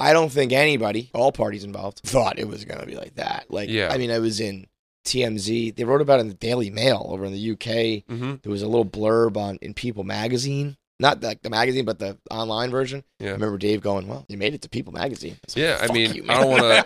[0.00, 3.46] I don't think anybody, all parties involved, thought it was going to be like that.
[3.48, 3.88] Like, Yeah.
[3.92, 4.66] I mean, I was in
[5.04, 5.76] TMZ.
[5.76, 8.04] They wrote about it in the Daily Mail over in the UK.
[8.08, 11.98] hmm There was a little blurb on in People magazine, not like the magazine, but
[11.98, 13.02] the online version.
[13.18, 13.24] Yeah.
[13.26, 13.32] I Yeah.
[13.34, 16.14] remember Dave going, "Well, you made it to People magazine." I like, Yeah, I mean,
[16.14, 16.84] you, I don't wanna-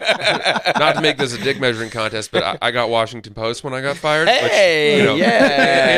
[0.78, 3.74] Not to make this a dick measuring contest, but I, I got Washington Post when
[3.74, 4.28] I got fired.
[4.28, 5.26] which, Hey, you know, yeah,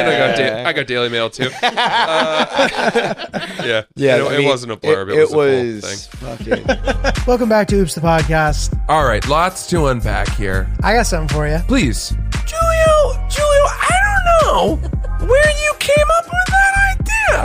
[0.00, 1.50] and I got da- I got Daily Mail too.
[1.62, 2.68] Uh,
[3.64, 5.13] yeah, yeah, it, I it wasn't a blurb.
[5.14, 6.64] It, was, a full thing.
[6.64, 7.25] fucking.
[7.27, 8.79] Welcome back to Oops the Podcast.
[8.89, 10.68] All right, lots to unpack here.
[10.82, 11.58] I got something for you.
[11.68, 12.11] Please.
[12.11, 16.50] Julio, Julio, I don't know where you came up with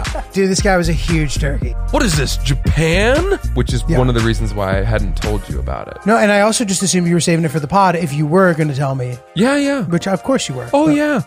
[0.04, 0.28] that.
[0.34, 1.72] Dude, this guy was a huge turkey.
[1.92, 3.40] What is this, Japan?
[3.54, 3.98] Which is Yeah.
[3.98, 5.98] one of the reasons why I hadn't told you about it.
[6.06, 8.26] No, and I also just assumed you were saving it for the pod if you
[8.28, 9.84] were going to tell me, Yeah, yeah.
[9.84, 10.70] which of course you were.
[10.74, 11.22] Oh, But- yeah.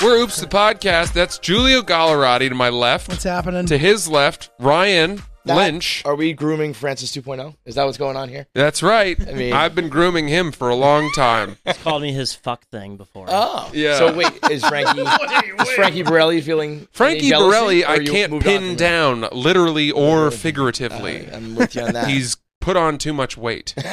[0.00, 1.12] We're Oops the podcast.
[1.12, 3.08] That's Julio Gallerati to my left.
[3.08, 3.66] What's happening?
[3.66, 6.02] To his left, Ryan That- Lynch.
[6.04, 7.56] Are we grooming Francis 2.0?
[7.64, 8.46] Is that what's going on here?
[8.54, 9.16] That's right.
[9.28, 11.56] I mean- I've been grooming him for a long time.
[11.64, 13.26] He's called me his fuck thing before.
[13.28, 13.98] Oh, Yeah.
[13.98, 15.00] So wait, is Frankie
[15.62, 20.32] is Frankie Borelli feeling Frankie any Borelli, I can't pin from down, literally or it?
[20.34, 21.28] figuratively.
[21.28, 22.08] Uh, I'm with you on that.
[22.08, 23.74] He's put on too much weight.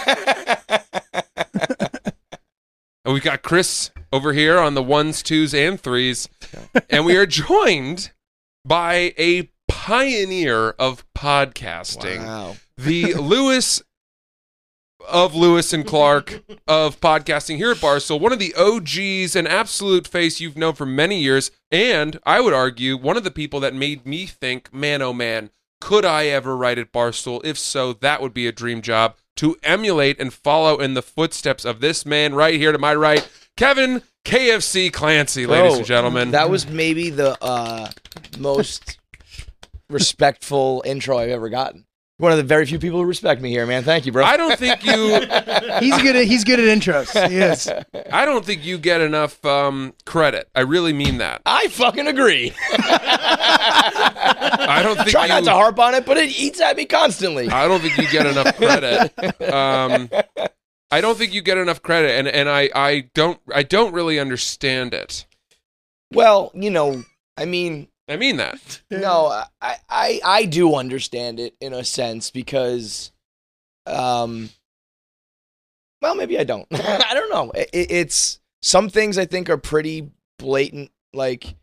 [3.06, 6.30] And we've got Chris over here on the ones, twos, and threes.
[6.90, 8.12] And we are joined
[8.66, 12.26] by a pioneer of podcasting.
[12.26, 12.56] wow.
[12.78, 13.82] The Lewis
[15.08, 20.08] of Lewis and Clark of podcasting here at Barstool, one of the OGs, an absolute
[20.08, 23.74] face you've known for many years, and I would argue one of the people that
[23.74, 27.42] made me think, man, oh man, could I ever write at Barstool?
[27.44, 31.64] If so, that would be a dream job to emulate and follow in the footsteps
[31.64, 36.32] of this man right here to my right, Kevin KFC Clancy, ladies Bro, and gentlemen.
[36.32, 37.90] That was maybe the uh,
[38.38, 38.99] most
[39.90, 41.86] respectful intro I've ever gotten.
[42.18, 43.84] One of the very few people who respect me here, man.
[43.84, 44.26] Thank you, bro.
[44.26, 44.92] I don't think you
[45.80, 47.30] He's good at he's good at intros.
[47.30, 47.72] He is.
[48.12, 50.50] I don't think you get enough um, credit.
[50.54, 51.42] I really mean that.
[51.46, 52.54] I fucking agree.
[54.70, 56.84] I don't think Try you, not to harp on it, but it eats at me
[56.86, 57.50] constantly.
[57.50, 59.14] I don't think you get enough credit.
[59.50, 60.10] Um,
[60.92, 64.20] I don't think you get enough credit, and, and I, I don't I don't really
[64.20, 65.26] understand it.
[66.12, 67.04] Well, you know,
[67.38, 68.82] I mean, I mean that.
[68.90, 69.28] no,
[69.62, 73.12] I, I, I do understand it in a sense because,
[73.86, 74.50] um,
[76.02, 76.68] well, maybe I don't.
[76.72, 77.52] I don't know.
[77.52, 80.10] It, it's some things I think are pretty
[80.40, 80.92] blatant.
[81.14, 81.56] Like,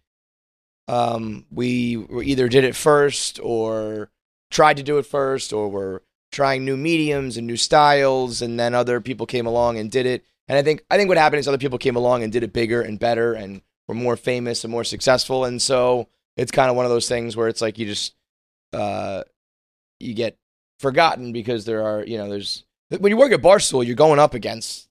[0.87, 4.11] um, we either did it first or
[4.53, 8.73] tried to do it first, or were trying new mediums and new styles, and then
[8.73, 10.25] other people came along and did it.
[10.47, 12.53] And I think I think what happened is other people came along and did it
[12.53, 16.77] bigger and better and were more famous and more successful, and so it's kind of
[16.77, 18.15] one of those things where it's like you just
[18.73, 19.23] uh,
[19.99, 20.37] you get
[20.81, 24.35] forgotten because there are you know there's when you work at Barstool, you're going up
[24.35, 24.89] against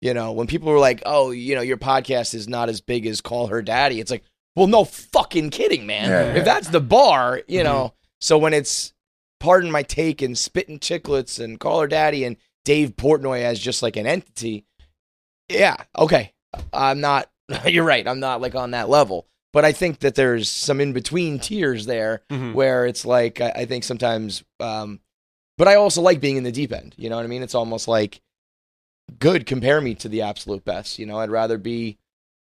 [0.00, 3.06] you know when people were like, oh, you know, your podcast is not as big
[3.06, 4.00] as Call Her Daddy.
[4.00, 4.24] It's like,
[4.56, 6.36] well, no fucking kidding, man.
[6.36, 7.94] If that's the bar, you know.
[8.20, 8.92] So when it's
[9.40, 13.82] pardon my take and spitting Chiclets and Call Her Daddy and Dave Portnoy as just
[13.82, 14.64] like an entity,
[15.48, 16.32] yeah, okay.
[16.72, 17.30] I'm not.
[17.66, 18.06] You're right.
[18.06, 19.26] I'm not like on that level.
[19.54, 22.52] But I think that there's some in between tiers there Mhm.
[22.52, 24.44] where it's like I, I think sometimes.
[24.60, 25.00] Um,
[25.56, 26.94] but I also like being in the deep end.
[26.98, 27.42] You know what I mean?
[27.42, 28.20] It's almost like
[29.18, 29.46] good.
[29.46, 30.98] Compare me to the absolute best.
[30.98, 31.98] You know, I'd rather be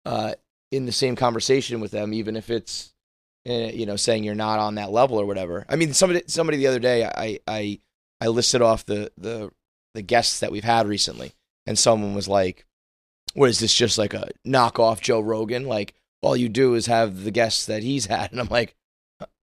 [0.05, 0.35] uh,
[0.71, 2.93] in the same conversation with them, even if it's
[3.49, 5.65] uh, you know saying you're not on that level or whatever.
[5.69, 7.81] I mean, somebody somebody the other day, I I
[8.21, 9.51] I listed off the the
[9.95, 11.33] the guests that we've had recently,
[11.67, 12.67] and someone was like,
[13.33, 13.75] "What is this?
[13.75, 15.65] Just like a knockoff Joe Rogan?
[15.65, 18.75] Like all you do is have the guests that he's had?" And I'm like.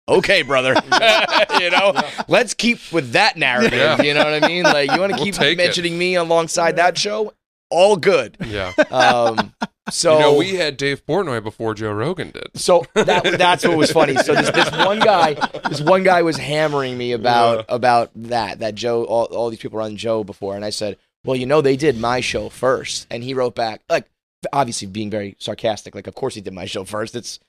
[0.07, 0.75] Okay, brother.
[1.59, 3.73] you know, let's keep with that narrative.
[3.73, 3.99] Yeah.
[4.03, 4.61] You know what I mean?
[4.61, 5.57] Like, you want to We'll keep take it.
[5.57, 7.33] mentioning me alongside that show?
[7.71, 8.37] All good.
[8.45, 8.71] Yeah.
[8.91, 9.55] Um,
[9.89, 12.49] so you know, we had Dave Portnoy before Joe Rogan did.
[12.53, 14.15] so that that's what was funny.
[14.17, 15.33] So this this one guy,
[15.69, 19.77] this one guy was hammering me about about that that Joe all, all these people
[19.77, 23.07] were on Joe before, and I said, well, you know, they did my show first,
[23.09, 24.05] and he wrote back like
[24.53, 27.15] obviously being very sarcastic, like of course he did my show first.
[27.15, 27.39] It's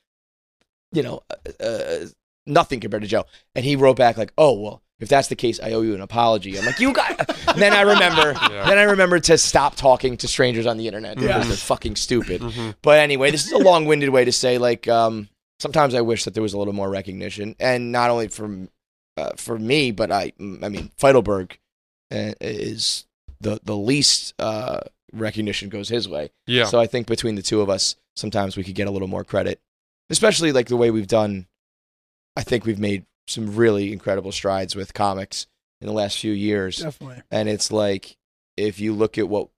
[0.93, 1.23] you know
[1.61, 2.07] uh, uh,
[2.47, 4.83] nothing compared to Joe, and he wrote back like, oh well.
[4.99, 6.59] If that's the case, I owe you an apology.
[6.59, 7.29] I'm like, you got.
[7.57, 8.33] Then I remember.
[8.51, 8.67] Yeah.
[8.67, 11.43] Then I remember to stop talking to strangers on the internet because Yeah.
[11.45, 12.41] they're fucking stupid.
[12.41, 12.75] Mhm.
[12.81, 15.29] But anyway, this is a long-winded way to say like um,
[15.61, 18.71] sometimes I wish that there was a little more recognition, and not only from
[19.19, 21.53] uh, for me, but I I mean Feitelberg
[22.11, 23.05] uh, is
[23.39, 24.81] the the least uh,
[25.17, 26.31] recognition goes his way.
[26.47, 26.65] Yeah.
[26.65, 29.25] So I think between the two of us, sometimes we could get a little more
[29.25, 29.61] credit,
[30.11, 31.47] especially like the way we've done.
[32.37, 35.47] I think we've made some really incredible strides with comics
[35.81, 37.23] in the last few years Definitely.
[37.31, 38.17] and it's like
[38.57, 39.49] if you look at what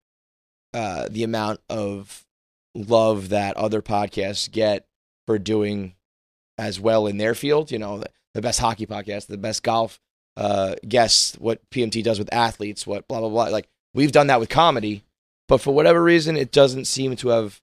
[0.75, 2.25] uh, the amount of
[2.75, 4.87] love that other podcasts get
[5.27, 5.95] for doing
[6.57, 10.01] as well in their field, you know, the, the best hockey podcast, the best golf
[10.37, 13.45] uh, guests, what PMT does with athletes, what blah blah blah.
[13.45, 15.05] Like we've done that with comedy,
[15.49, 17.61] but for whatever reason, it doesn't seem to have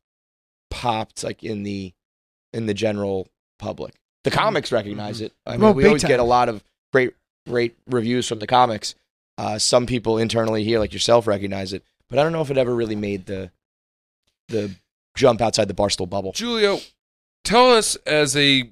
[0.70, 1.94] popped like in the
[2.54, 3.28] in the general
[3.60, 3.94] public.
[4.24, 5.34] The comics recognize it.
[5.46, 7.14] I mean, Well, we big always get a lot of great
[7.48, 8.96] great reviews from the comics.
[9.38, 12.58] Uh, some people internally here, like yourself, recognize it, but I don't know if it
[12.58, 13.52] ever really made the
[14.48, 14.76] the
[15.16, 16.34] jump outside the barstool bubble.
[16.36, 16.80] Julio,
[17.44, 18.72] tell us as a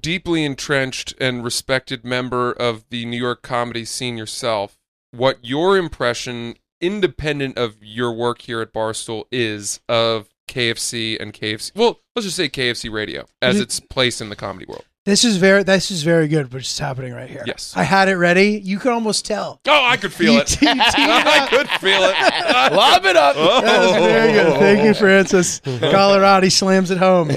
[0.00, 4.78] deeply entrenched and respected member of the New York comedy scene yourself,
[5.10, 11.72] what your impression, independent of your work here at Barstool, is of KFC and KFC.
[11.74, 14.84] Well, let's just say KFC Radio as its place in the comedy world.
[15.08, 17.42] This is very this is very good, which is happening right here.
[17.46, 17.72] Yes.
[17.74, 18.60] I had it ready.
[18.62, 19.58] You could almost tell.
[19.66, 20.48] Oh, I could feel it.
[20.48, 22.14] te- you teed it I could feel it.
[22.74, 23.34] Lob it up.
[23.38, 23.62] Oh.
[23.62, 24.58] That was very good.
[24.58, 25.60] Thank you, Francis.
[25.60, 27.30] Colorado slams it home.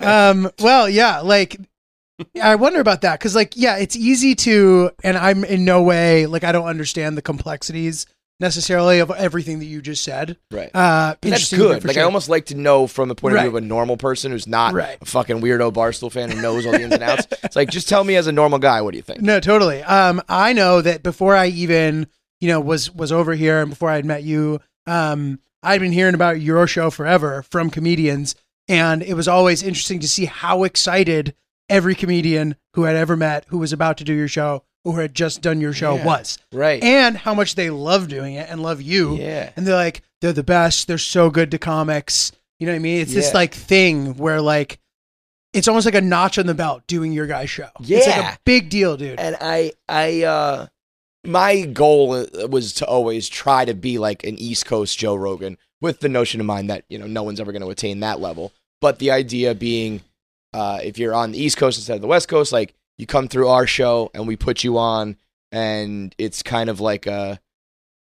[0.00, 1.58] Um, well, yeah, like
[2.42, 6.24] I wonder about that because, like, yeah, it's easy to, and I'm in no way
[6.24, 8.06] like I don't understand the complexities
[8.42, 10.36] necessarily of everything that you just said.
[10.50, 10.70] Right.
[10.74, 11.84] Uh, That's good.
[11.84, 14.32] Like I almost like to know from the point of view of a normal person
[14.32, 14.98] who's not Right.
[15.00, 17.26] a fucking weirdo Barstool fan who knows all the ins and outs.
[17.44, 19.22] It's like just tell me as a normal guy, what do you think?
[19.22, 19.82] No, totally.
[19.82, 22.06] Um, I know that before I even,
[22.40, 25.92] you know, was was over here and before I had met you, um, I'd been
[25.92, 28.34] hearing about your show forever from comedians,
[28.68, 31.34] and it was always interesting to see how excited
[31.68, 35.14] every comedian who had ever met who was about to do your show who had
[35.14, 36.04] just done your show Yeah.
[36.04, 36.82] was, Right.
[36.82, 39.16] and how much they love doing it and love you.
[39.16, 39.50] yeah.
[39.56, 40.86] And they're like, they're the best.
[40.88, 42.32] They're so good to comics.
[42.58, 43.00] You know what I mean?
[43.00, 44.78] It's this like thing where like.
[45.52, 47.68] It's almost like a notch on the belt doing your guy's show.
[47.80, 48.34] It's like Yeah.
[48.34, 49.20] a big deal, dude.
[49.20, 50.66] And I, I, uh,
[51.26, 56.00] my goal was to always try to be like an East Coast Joe Rogan, with
[56.00, 58.52] the notion in mind that you know no one's ever going to attain that level.
[58.80, 60.00] But the idea being,
[60.54, 63.28] uh, if you're on the East Coast instead of the West Coast, like you come
[63.28, 65.16] through our show and we put you on,
[65.50, 67.40] and it's kind of like a,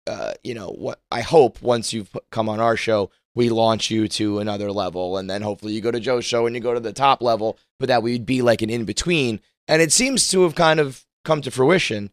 [0.06, 4.08] uh, you know, what I hope once you've come on our show, we launch you
[4.08, 6.80] to another level, and then hopefully you go to Joe's show and you go to
[6.80, 9.40] the top level, but that we'd be like an in between.
[9.68, 12.10] And it seems to have kind of come to fruition.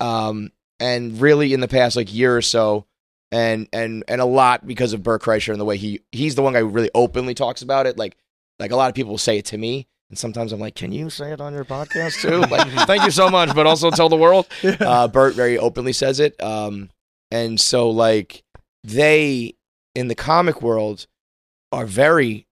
[0.00, 2.86] Um, and really in the past like year or so,
[3.30, 6.42] and and and a lot because of Bert Kreischer and the way he he's the
[6.42, 7.98] one guy who really openly talks about it.
[7.98, 8.16] Like
[8.58, 11.10] like a lot of people say it to me, and sometimes I'm like, can you
[11.10, 12.40] say it on your podcast too?
[12.50, 14.46] like, thank you so much, but also tell the world.
[14.80, 16.40] Uh, Bert very openly says it.
[16.42, 16.90] Um,
[17.30, 18.42] and so like
[18.84, 19.54] they
[19.94, 21.06] in the comic world
[21.72, 22.46] are very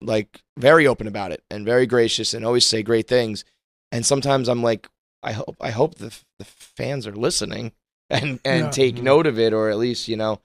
[0.00, 3.44] like very open about it and very gracious and always say great things.
[3.92, 4.88] And sometimes I'm like,
[5.22, 7.72] I hope I hope the the fans are listening
[8.10, 8.70] and and Yeah.
[8.70, 10.40] take note of it, or at least you know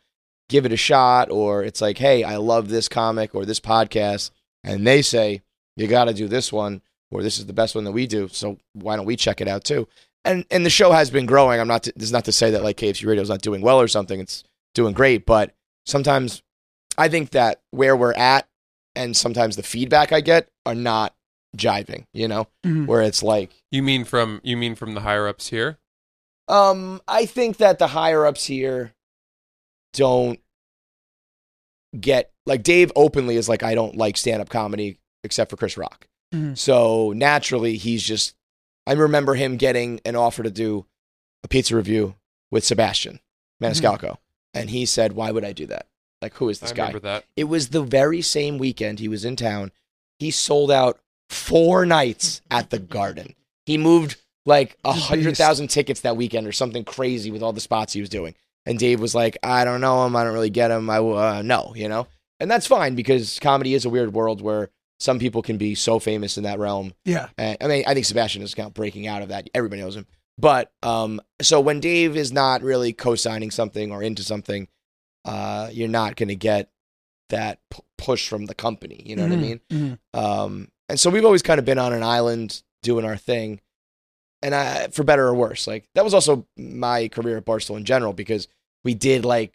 [0.50, 1.32] give it a shot.
[1.32, 4.32] Or it's like, hey, I love this comic or this podcast,
[4.64, 5.42] and they say
[5.76, 6.82] you got to do this one,
[7.12, 8.28] or this is the best one that we do.
[8.30, 9.88] So why don't we check it out too?
[10.24, 11.60] And and the show has been growing.
[11.60, 13.62] I'm not to, this is not to say that like KFC Radio is not doing
[13.62, 14.20] well or something.
[14.20, 14.44] It's
[14.74, 15.54] doing great, but
[15.86, 16.42] sometimes
[16.98, 18.48] I think that where we're at
[18.96, 21.14] and sometimes the feedback I get are not
[21.58, 22.06] jiving.
[22.14, 22.88] You know, Mhm.
[22.88, 23.52] where it's like.
[23.72, 25.78] You mean from you mean from the higher ups here?
[26.48, 28.94] Um, I think that the higher ups here
[29.94, 30.40] don't
[32.00, 35.78] get like Dave openly is like I don't like stand up comedy except for Chris
[35.78, 36.08] Rock.
[36.34, 36.58] Mhm.
[36.58, 38.36] So naturally he's just
[38.88, 40.86] I remember him getting an offer to do
[41.44, 42.16] a pizza review
[42.52, 43.20] with Sebastian
[43.62, 44.18] Maniscalco.
[44.54, 45.88] And he said, Why would I do that?
[46.22, 46.82] Like who is this I guy?
[46.88, 47.26] remember that.
[47.36, 49.72] It was the very same weekend he was in town.
[50.20, 53.36] He sold out four nights at the Garden.
[53.66, 55.42] He moved like a He's a hundred beast.
[55.42, 58.36] thousand tickets that weekend or something crazy with all the spots he was doing.
[58.68, 60.16] And Dave was like, "I don't know him.
[60.16, 60.90] I don't really get him.
[60.90, 62.08] I uh, no, you know."
[62.40, 66.00] And that's fine because comedy is a weird world where some people can be so
[66.00, 67.28] famous in that realm Yeah.
[67.38, 69.50] and, I mean, I think Sebastian is kind of breaking out of that.
[69.54, 70.08] Everybody knows him.
[70.38, 74.68] But um, so when Dave is not really co-signing something or into something,
[75.26, 76.70] uh, you're not going to get
[77.30, 79.02] that p- push from the company.
[79.06, 79.42] You know what I Mhm.
[79.42, 79.60] mean?
[79.72, 80.00] Mhm.
[80.14, 83.62] Um, and so we've always kind of been on an island doing our thing,
[84.44, 87.86] and I, for better or worse, like that was also my career at Barstool in
[87.86, 88.48] general because
[88.84, 89.54] we did like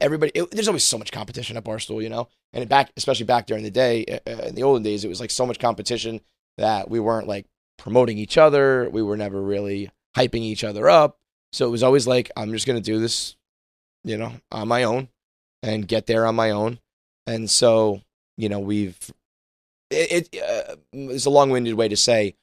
[0.00, 0.32] everybody.
[0.34, 3.64] It, there's always so much competition at Barstool, you know, and back, especially back during
[3.64, 6.20] the day, uh, uh, in the olden days, it was like so much competition
[6.58, 7.46] that we weren't like
[7.78, 8.88] promoting each other.
[8.90, 11.18] We were never really hyping each other up.
[11.52, 13.36] So it was always like, I'm just going to do this,
[14.04, 15.08] you know, on my own
[15.62, 16.78] and get there on my own.
[17.26, 18.02] And so,
[18.36, 18.98] you know, we've,
[19.90, 22.34] it, it uh, it's a long winded way to say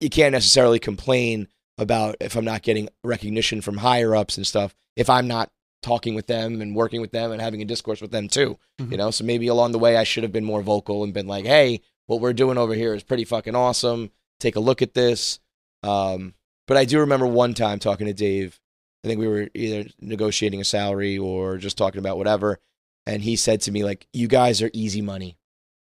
[0.00, 4.74] you can't necessarily complain about if I'm not getting recognition from higher ups and stuff
[4.96, 5.50] if I'm not
[5.82, 8.58] talking with them and working with them and having a discourse with them too.
[8.80, 8.92] Mhm.
[8.92, 11.26] You know, so maybe along the way I should have been more vocal and been
[11.26, 14.10] like, "Hey, what we're doing over here is pretty fucking awesome.
[14.40, 15.40] Take a look at this."
[15.82, 16.34] Um,
[16.68, 18.60] but I do remember one time talking to Dave.
[19.04, 22.60] I think we were either negotiating a salary or just talking about whatever,
[23.06, 25.36] and he said to me like, "You guys are easy money.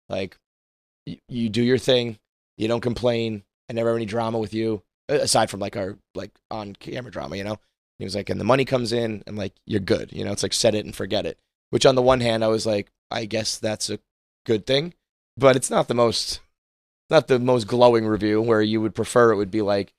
[0.07, 0.37] Like,
[1.05, 2.17] y- you do your thing.
[2.57, 3.43] You don't complain.
[3.69, 7.35] I never have any drama with you, aside from like our like on camera drama.
[7.35, 7.57] You know."
[7.99, 10.11] He was like, "And the money comes in, and like you're good.
[10.11, 11.37] You know, it's like set it and forget it."
[11.69, 13.99] Which on the one hand, I was like, I guess that's a
[14.45, 14.95] good thing,
[15.37, 16.39] but it's not the most
[17.11, 19.93] not the most glowing review where you would prefer it would be like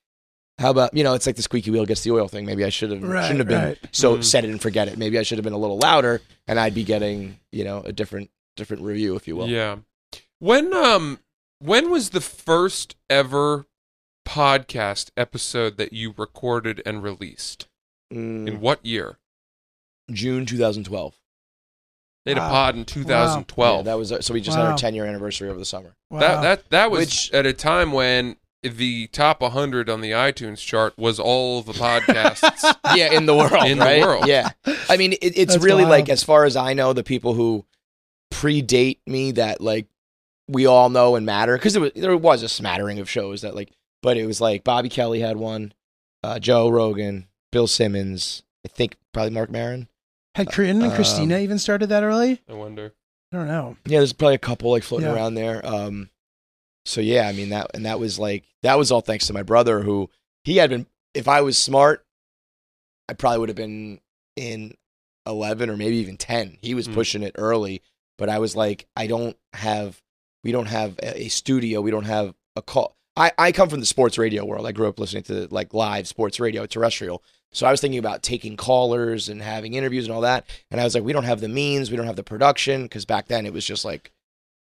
[0.59, 2.69] how about you know it's like the squeaky wheel gets the oil thing maybe i
[2.69, 3.79] should have Right, shouldn't have been right.
[3.91, 4.25] so Mhm.
[4.25, 6.75] set it and forget it maybe i should have been a little louder and i'd
[6.75, 9.79] be getting you know a different different review if you will Yeah.
[10.39, 11.19] When um
[11.59, 13.67] when was the first ever
[14.27, 17.67] podcast episode that you recorded and released?
[18.13, 19.17] Mm, In what year?
[20.11, 21.15] june 2012
[22.25, 23.77] They had a pod in 2012.
[23.79, 26.19] yeah, that was so we just had our 10 year anniversary over the summer Wow.
[26.21, 30.59] That that that was Which- at a time when the top 100 on the iTunes
[30.59, 32.75] chart was all the podcasts.
[32.97, 34.27] yeah in the world In the world.
[34.27, 34.51] yeah
[34.89, 35.91] i mean it, it's That's really wild.
[35.93, 37.65] like as far as i know the people who
[38.33, 39.87] predate me that like
[40.49, 43.71] we all know and matter because was, there was a smattering of shows that like
[44.03, 45.73] but it was like bobby kelly had one
[46.25, 49.89] uh, joe rogan bill simmons i think probably mark Maron.
[50.37, 52.41] Had Corinne and Um, Christina even started that early?
[52.49, 52.93] I wonder.
[53.33, 53.77] I don't know.
[53.87, 55.15] yeah there's probably a couple like floating Yeah.
[55.15, 56.11] around there um
[56.85, 59.43] so yeah i mean that and that was like that was all thanks to my
[59.43, 60.09] brother who
[60.45, 62.05] he had been if i was smart
[63.09, 64.01] i probably would have been
[64.37, 64.75] in
[65.27, 66.95] 11 or maybe even 10 he was Mm.
[66.95, 67.83] pushing it early
[68.19, 70.01] but i was like i don't have
[70.43, 73.81] we don't have a, a studio we don't have a call I, I come from
[73.81, 74.67] the sports radio world.
[74.67, 77.23] I grew up listening to like live sports radio terrestrial.
[77.53, 80.47] So i was thinking about taking callers and having interviews and all that.
[80.71, 81.91] And i was like we don't have the means.
[81.91, 82.85] We don't have the production.
[82.85, 84.11] Because back then it was just like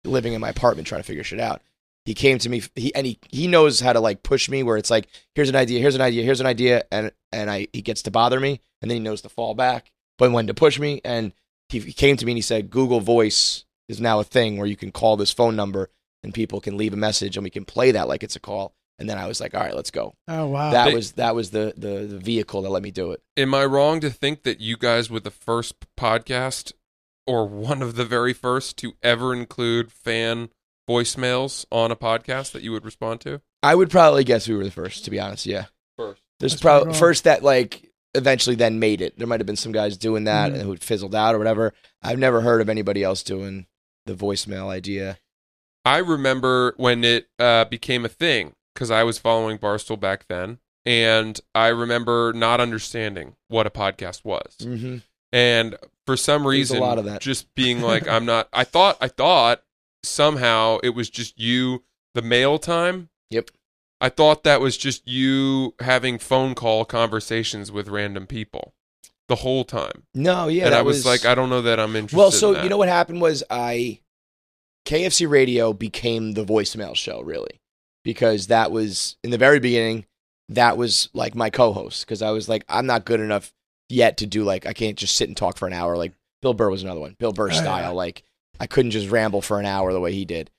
[0.03, 1.63] living in my apartment trying to figure shit out.
[2.05, 4.77] He came to me he and he he knows how to like push me where
[4.77, 6.83] it's like here's an idea here's an idea here's an idea.
[6.91, 9.91] And and i he gets to bother me and then he knows to fall back.
[10.19, 11.33] But when to push me and
[11.69, 14.67] he, he came to me and he said google voice is now a thing where
[14.67, 15.89] you can call this phone number
[16.23, 18.73] and people can leave a message and we can play that like it's a call
[18.99, 20.71] and then i was like all right let's go Oh wow.
[20.71, 23.53] that They- was that was the, the the vehicle that let me do it Am
[23.55, 26.71] I wrong to think that you guys were the first podcast
[27.25, 30.49] or one of the very first to ever include fan
[30.89, 33.41] voicemails on a podcast that you would respond to?
[33.63, 35.65] i would probably guess we were the first to be honest yeah
[35.97, 36.21] First.
[36.39, 39.17] There's probably first that like eventually then made it.
[39.17, 40.55] There might have been some guys doing that Mhm.
[40.55, 41.71] and who fizzled out or whatever.
[42.01, 43.67] I've never heard of anybody else doing
[44.07, 45.17] the voicemail idea.
[45.85, 50.59] I remember when it uh, became a thing because I was following Barstool back then,
[50.85, 54.97] and I remember not understanding what a podcast was, Mm-hmm.
[55.31, 55.75] and
[56.05, 57.21] for some There's a reason, lot of that.
[57.21, 58.49] just being like, I'm not.
[58.53, 59.63] I thought, I thought
[60.03, 63.09] somehow it was just you, the mail time.
[63.29, 63.51] Yep.
[64.01, 68.73] I thought that was just you having phone call conversations with random people
[69.29, 71.95] the whole time, No, yeah, and that I was, like, I don't know that I'm
[71.95, 72.17] interested.
[72.17, 74.01] well, so in you know what happened was I
[74.85, 77.59] KFC Radio became the voicemail show really
[78.03, 80.05] because that was in the very beginning.
[80.49, 83.53] That was like my co-host because I was like, I'm not good enough
[83.89, 85.95] yet to do like I can't just sit and talk for an hour.
[85.97, 87.93] Like Bill Burr was another one, Bill Burr Oh, style.
[87.95, 88.23] Like
[88.59, 90.49] I couldn't just ramble for an hour the way he did.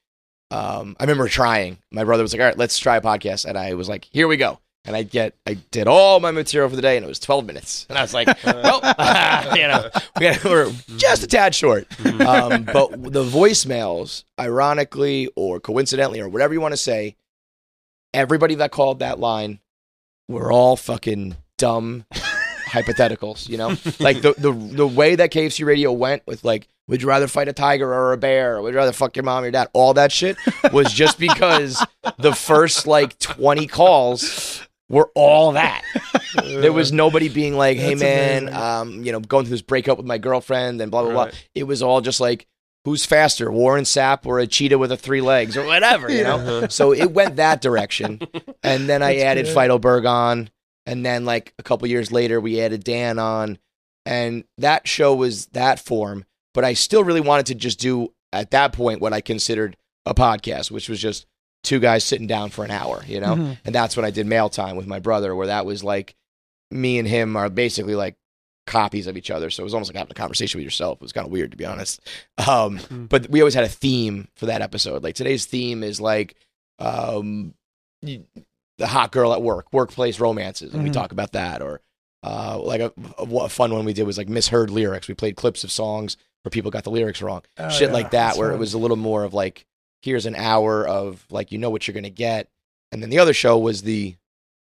[0.50, 1.78] Um, I remember trying.
[1.90, 4.28] My brother was like, "All right, let's try a podcast," and I was like, "Here
[4.28, 7.08] we go." And I get, I did all my material for the day, and it
[7.08, 7.86] was 12 minutes.
[7.88, 8.80] And I was like, "Well,
[9.56, 9.88] you know,
[10.20, 12.20] we we're just a tad short." Mhm.
[12.26, 17.16] um, but the voicemails, ironically or coincidentally or whatever you want to say,
[18.12, 19.60] everybody that called that line
[20.28, 22.04] were all fucking dumb
[22.66, 23.48] hypotheticals.
[23.48, 23.68] You know,
[24.00, 27.48] like the the the way that KFC Radio went with like, would you rather fight
[27.48, 28.56] a tiger or a bear?
[28.56, 29.68] Or would you rather fuck your mom or your dad?
[29.72, 30.36] All that shit
[30.72, 31.84] was just because
[32.18, 35.82] the first like twenty calls were all that.
[36.44, 39.98] There was nobody being like, "Hey That's man, um, you know, going through this breakup
[39.98, 42.46] with my girlfriend and blah blah blah." It was all just like,
[42.84, 46.66] "Who's faster, Warren Sapp or a cheetah with a three legs or whatever?" You know.
[46.68, 48.20] So it went that direction,
[48.64, 49.56] and then I That's added good.
[49.56, 50.50] Feitelberg on,
[50.86, 53.58] and then like a couple years later, we added Dan on,
[54.04, 56.24] and that show was that form.
[56.52, 60.14] But I still really wanted to just do at that point what I considered a
[60.14, 61.26] podcast, which was just
[61.64, 63.34] two guys sitting down for an hour, you know.
[63.34, 63.58] Mhm.
[63.64, 66.14] And that's when I did mail time with my brother, where that was like
[66.70, 68.14] me and him are basically like
[68.66, 69.50] copies of each other.
[69.50, 70.98] So it was almost like having a conversation with yourself.
[70.98, 72.00] It was kind of weird to be honest.
[72.38, 73.08] Um, Mm.
[73.08, 75.02] but we always had a theme for that episode.
[75.02, 76.36] Like today's theme is like
[76.78, 77.54] um,
[78.02, 80.94] the hot girl at work, workplace romances, and we Mhm.
[80.94, 81.62] talk about that.
[81.62, 81.80] Or
[82.22, 85.08] uh, like a, a, a fun one we did was like misheard lyrics.
[85.08, 88.10] We played clips of songs where people got the lyrics wrong, Oh, shit yeah, like
[88.10, 89.66] that, that's where it was a little more of like,
[90.04, 92.48] here's an hour of like you know what you're gonna get,
[92.92, 94.16] and then the other show was the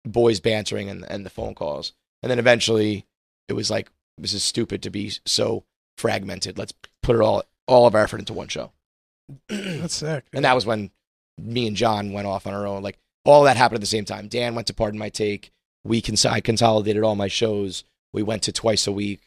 [0.06, 3.06] boys bantering and and the phone calls, and then eventually
[3.48, 5.64] it was like this is stupid to be so
[5.98, 6.58] fragmented.
[6.58, 8.72] Let's put it all all of our effort into one show.
[9.50, 10.26] That's sick.
[10.32, 10.92] And that was when
[11.38, 12.84] me and John went off on our own.
[12.84, 14.28] Like all that happened at the same time.
[14.28, 15.52] Dan went to Pardon My Take.
[15.84, 17.84] We cons- I consolidated all my shows.
[18.14, 19.22] We went to twice a week.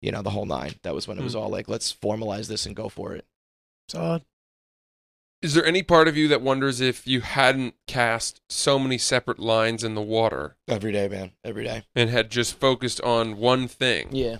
[0.00, 0.74] You know the whole nine.
[0.82, 1.40] That was when it was hmm.
[1.40, 3.26] all like, let's formalize this and go for it.
[3.88, 4.22] solid.
[5.42, 9.38] Is there any part of you that wonders if you hadn't cast so many separate
[9.38, 11.32] lines in the water Every day, man.
[11.44, 11.84] Every day.
[11.94, 14.38] and had just focused on one thing, Yeah.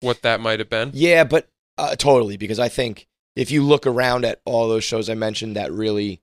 [0.00, 0.90] what that might have been?
[0.92, 5.08] Yeah, but uh, totally because I think if you look around at all those shows
[5.08, 6.20] I mentioned that really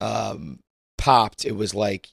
[0.00, 0.60] um,
[0.96, 2.08] popped, it was like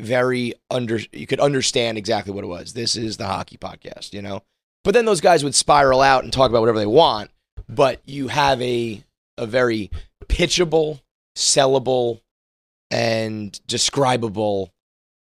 [0.00, 1.00] very under.
[1.12, 2.72] You could understand exactly what it was.
[2.74, 4.42] This is the hockey podcast, you know.
[4.84, 7.30] But then those guys would spiral out and talk about whatever they want.
[7.68, 9.02] But you have a
[9.38, 9.90] a very
[10.26, 11.00] pitchable,
[11.36, 12.20] sellable,
[12.90, 14.72] and describable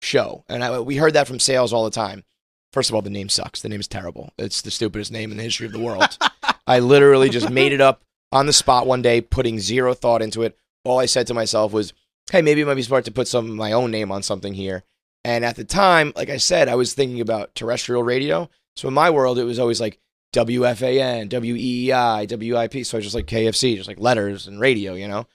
[0.00, 2.25] show, and I, we heard that from sales all the time.
[2.73, 3.62] First of all, the name sucks.
[3.62, 4.33] The name is terrible.
[4.38, 6.16] It's the stupidest name in the history of the world.
[6.66, 8.02] I literally just made it up
[8.33, 10.57] on the spot one day, putting zero thought into it.
[10.85, 11.92] All I said to myself was,
[12.31, 14.54] hey, maybe it might be smart to put some of my own name on something
[14.54, 14.85] here.
[15.25, 18.49] And at the time, like I said, I was thinking about terrestrial radio.
[18.75, 20.00] So in my world, it was always like
[20.32, 22.86] WFAN, WEEI, WIP.
[22.86, 25.26] So I was just like KFC, just like letters and radio, you know?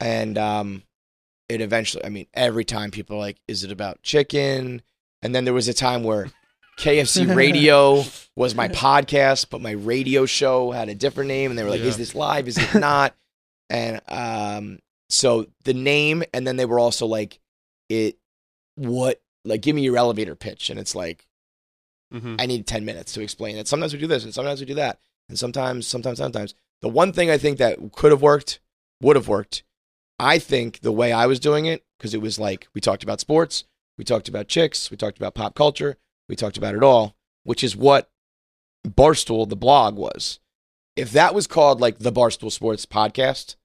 [0.00, 0.82] And um,
[1.48, 4.82] it eventually, I mean, every time people are like, is it about chicken?
[5.22, 6.30] And then there was a time where
[6.78, 8.04] KFC radio
[8.36, 11.80] was my podcast, but my radio show had a different name, and they were like,
[11.80, 11.86] Yeah.
[11.86, 12.48] "Is this live?
[12.48, 13.14] Is it not?"
[13.70, 14.78] and um,
[15.08, 17.38] so the name, and then they were also like,
[17.88, 18.16] "It,
[18.74, 19.20] what?
[19.44, 21.26] Like, give me your elevator pitch," and it's like,
[22.12, 22.36] Mm-hmm.
[22.38, 23.68] I need ten minutes to explain it.
[23.68, 26.54] Sometimes we do this, and sometimes we do that, and sometimes, sometimes, sometimes.
[26.80, 28.60] The one thing I think that could have worked,
[29.00, 29.62] would have worked.
[30.18, 33.20] I think the way I was doing it, because it was like we talked about
[33.20, 33.64] sports,
[33.98, 35.96] we talked about chicks, we talked about pop culture,
[36.28, 38.10] we talked about it all, which is what
[38.86, 40.38] Barstool, the blog, was.
[40.96, 43.56] If that was called like the Barstool Sports Podcast,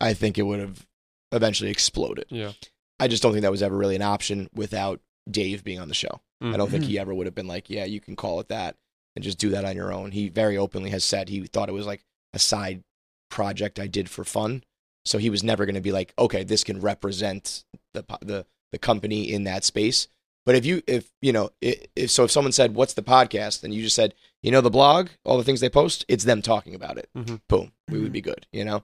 [0.00, 0.86] I think it would have
[1.32, 2.26] eventually exploded.
[2.28, 2.52] Yeah.
[3.00, 5.94] I just don't think that was ever really an option without Dave being on the
[5.94, 6.20] show.
[6.40, 8.76] I don't think he ever would have been like, yeah, you can call it that
[9.16, 10.12] and just do that on your own.
[10.12, 12.82] He very openly has said he thought it was like a side
[13.30, 14.62] project I did for fun.
[15.04, 18.78] So he was never going to be like, okay, this can represent the the the
[18.78, 20.08] company in that space.
[20.46, 23.74] But if you if you know if, so if someone said what's the podcast and
[23.74, 26.74] you just said you know the blog all the things they post it's them talking
[26.74, 27.40] about it Mhm.
[27.48, 28.82] boom we would be good you know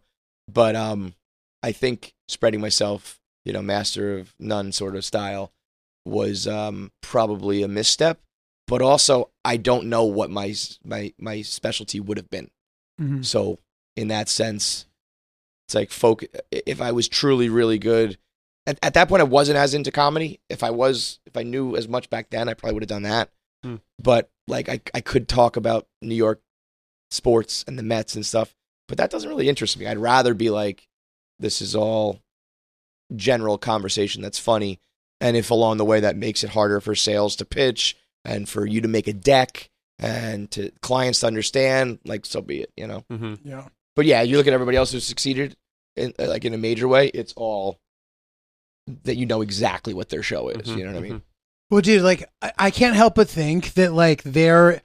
[0.53, 1.15] but um
[1.63, 5.53] I think spreading myself you know master of none sort of style
[6.05, 8.21] was um probably a misstep
[8.67, 12.51] but also I don't know what my my my specialty would have been
[13.01, 13.25] Mhm.
[13.25, 13.59] so
[13.97, 14.87] in that sense,
[15.67, 16.25] it's like folk.
[16.51, 18.19] If I was truly really good,
[18.67, 20.41] at, at that point I wasn't as into comedy.
[20.49, 23.03] If I was, if I knew as much back then, I probably would have done
[23.05, 23.31] that.
[23.63, 23.77] Hmm.
[24.03, 26.41] But like I, I could talk about New York
[27.11, 28.55] sports and the Mets and stuff,
[28.89, 29.87] but that doesn't really interest me.
[29.87, 30.89] I'd rather be like,
[31.39, 32.21] this is all
[33.15, 34.81] general conversation that's funny,
[35.25, 38.67] and if along the way that makes it harder for sales to pitch and for
[38.67, 42.87] you to make a deck and to clients to understand, like so be it, you
[42.87, 43.05] know.
[43.11, 43.49] Mm-hmm.
[43.49, 43.69] Yeah.
[43.97, 45.57] But yeah, you look at everybody else who's succeeded,
[45.97, 47.09] in, like in a major way.
[47.09, 47.79] It's all
[49.05, 50.69] that you know exactly what their show is.
[50.69, 51.23] Mhm, You know what I mean?
[51.71, 54.83] Well, dude, like I, I can't help but think that like there,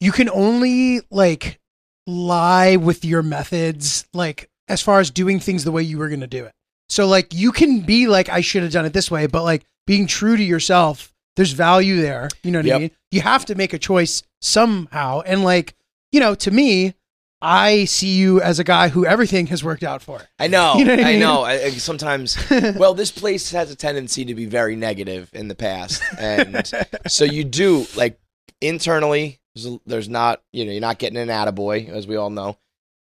[0.00, 1.60] you can only like
[2.06, 6.20] lie with your methods, like as far as doing things the way you were going
[6.20, 6.52] to do it.
[6.88, 9.64] So like you can be like I should have done it this way, but like
[9.86, 12.28] being true to yourself, there's value there.
[12.42, 12.90] You know what I mean?
[13.10, 15.74] You have to make a choice somehow, and like
[16.12, 16.94] you know, to me,
[17.40, 20.20] I see you as a guy who everything has worked out for.
[20.38, 20.74] I know.
[20.78, 21.42] You know I I know.
[21.42, 25.54] I, I- sometimes, well, this place has a tendency to be very negative in the
[25.54, 26.70] past, and
[27.08, 28.18] so you do like
[28.60, 29.40] internally.
[29.54, 32.56] There's, a- there's not, you know, you're not getting an attaboy, as we all know.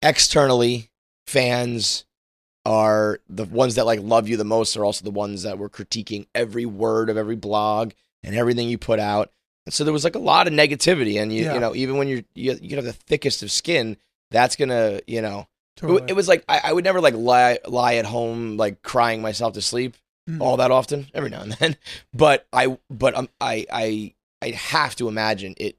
[0.00, 0.90] Externally,
[1.26, 2.04] fans
[2.64, 4.76] are the ones that like love you the most.
[4.76, 8.78] Are also the ones that were critiquing every word of every blog and everything you
[8.78, 9.30] put out.
[9.66, 11.54] And so there was like a lot of negativity, and you, Yeah.
[11.54, 13.96] you know, even when you're you, you have the thickest of skin,
[14.30, 16.04] that's gonna, you know, it, Totally.
[16.08, 19.54] it was like I, I would never like lie lie at home like crying myself
[19.54, 19.94] to sleep
[20.30, 20.40] Mhm.
[20.40, 21.76] all that often every now and then
[22.14, 25.76] but i but um, i i i have to imagine it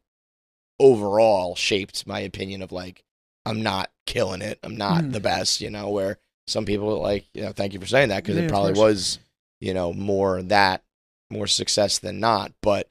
[0.80, 3.04] overall shaped my opinion of like
[3.46, 5.14] i'm not killing it i'm not Mhm.
[5.14, 6.18] the best you know where
[6.48, 9.20] some people like you know thank you for saying that because Yeah, it probably was
[9.62, 10.84] you know more that
[11.30, 12.52] more success than not.
[12.62, 12.90] But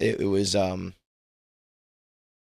[0.00, 0.94] it, it was um,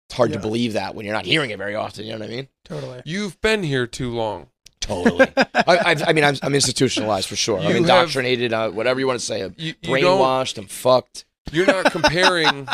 [0.08, 0.36] it's hard Yeah.
[0.36, 2.04] to believe that when you're not hearing it very often.
[2.04, 2.48] You know what I mean?
[2.64, 3.02] Totally.
[3.04, 4.48] You've been here too long.
[4.80, 5.26] Totally.
[5.36, 7.58] I, I've, I mean, I'm, I'm institutionalized for sure.
[7.60, 8.52] You I'm have- indoctrinated.
[8.52, 9.42] Uh, whatever you want to say.
[9.42, 10.58] I'm You, you brainwashed.
[10.58, 11.24] I'm fucked.
[11.52, 12.66] You're not comparing.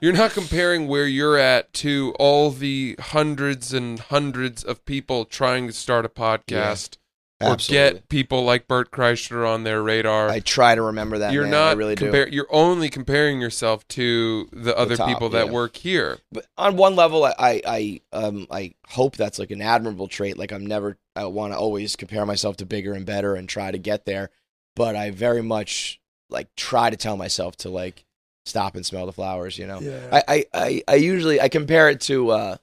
[0.00, 5.66] you're not comparing where you're at to all the hundreds and hundreds of people trying
[5.66, 6.96] to start a podcast
[7.40, 10.28] or get people like Bert Kreischer on their radar.
[10.28, 11.32] I try to remember that.
[11.32, 11.52] you're man.
[11.52, 12.26] not I really do.
[12.30, 15.52] You're only comparing yourself to the other top, people that yeah.
[15.52, 16.18] work here.
[16.32, 20.36] but on one level, I, I, I, um, I hope that's like an admirable trait.
[20.36, 23.70] Like I'm never, I want to always compare myself to bigger and better and try
[23.70, 24.30] to get there.
[24.74, 28.04] But I very much like try to tell myself to like
[28.46, 29.58] stop and smell the flowers.
[29.58, 30.08] You know, Yeah.
[30.12, 32.56] I, I, I, I usually I compare it to uh,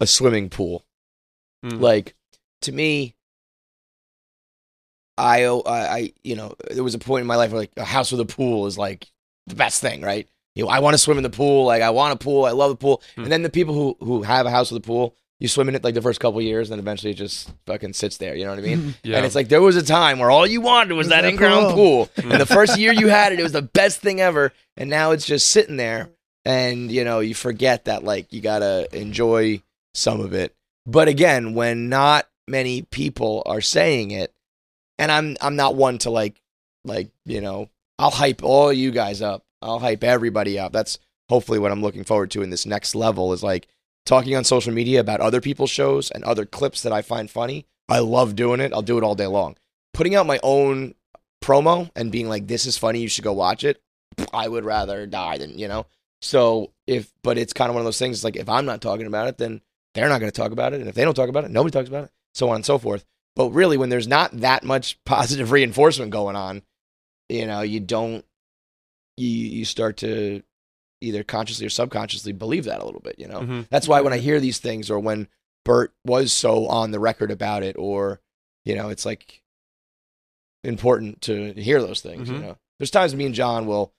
[0.00, 0.84] a swimming pool.
[1.64, 1.80] Mm.
[1.80, 2.16] Like
[2.62, 3.14] to me,
[5.18, 7.84] I, I, I, you know, there was a point in my life where like a
[7.84, 9.10] house with a pool is like
[9.46, 10.28] the best thing, right?
[10.54, 11.64] You know, I want to swim in the pool.
[11.66, 12.44] Like I want a pool.
[12.44, 13.02] I love the pool.
[13.14, 13.22] Hmm.
[13.24, 15.74] And then the people who who have a house with a pool, you swim in
[15.74, 18.34] it like the first couple of years, and then eventually it just fucking sits there.
[18.34, 18.94] You know what I mean?
[19.02, 19.16] Yeah.
[19.16, 21.30] And it's like there was a time where all you wanted was Was that that
[21.30, 22.06] in-ground pool.
[22.06, 22.30] pool.
[22.30, 24.52] and the first year you had it, it was the best thing ever.
[24.76, 26.10] And now it's just sitting there,
[26.44, 29.62] and you know you forget that like you gotta enjoy
[29.94, 30.54] some of it.
[30.86, 34.32] But again, when not many people are saying it,
[35.02, 36.40] and I'm I'm not one to like
[36.84, 39.44] like you know I'll hype all you guys up.
[39.60, 40.72] I'll hype everybody up.
[40.72, 43.66] That's hopefully what I'm looking forward to in this next level is like
[44.06, 47.66] talking on social media about other people's shows and other clips that I find funny.
[47.88, 48.72] I love doing it.
[48.72, 49.56] I'll do it all day long.
[49.92, 50.94] Putting out my own
[51.42, 53.00] promo and being like, "This is funny.
[53.00, 53.82] You should go watch it."
[54.32, 55.86] I would rather die than you know.
[56.20, 58.22] So if, but it's kind of one of those things.
[58.22, 59.62] Like if I'm not talking about it, then
[59.94, 61.72] they're not going to talk about it, and if they don't talk about it, nobody
[61.72, 62.10] talks about it.
[62.34, 63.04] So on and so forth.
[63.36, 66.62] But really, when there's not that much positive reinforcement going on,
[67.28, 68.24] you know, you don't,
[69.16, 70.42] you you start to
[71.00, 73.16] either consciously or subconsciously believe that a little bit.
[73.18, 73.68] You know, Mhm.
[73.70, 75.28] that's why when I hear these things, or when
[75.64, 78.20] Bert was so on the record about it, or
[78.64, 79.42] you know, it's like
[80.64, 82.30] important to hear those things.
[82.30, 82.40] You Mhm.
[82.42, 83.92] know, there's times me and John will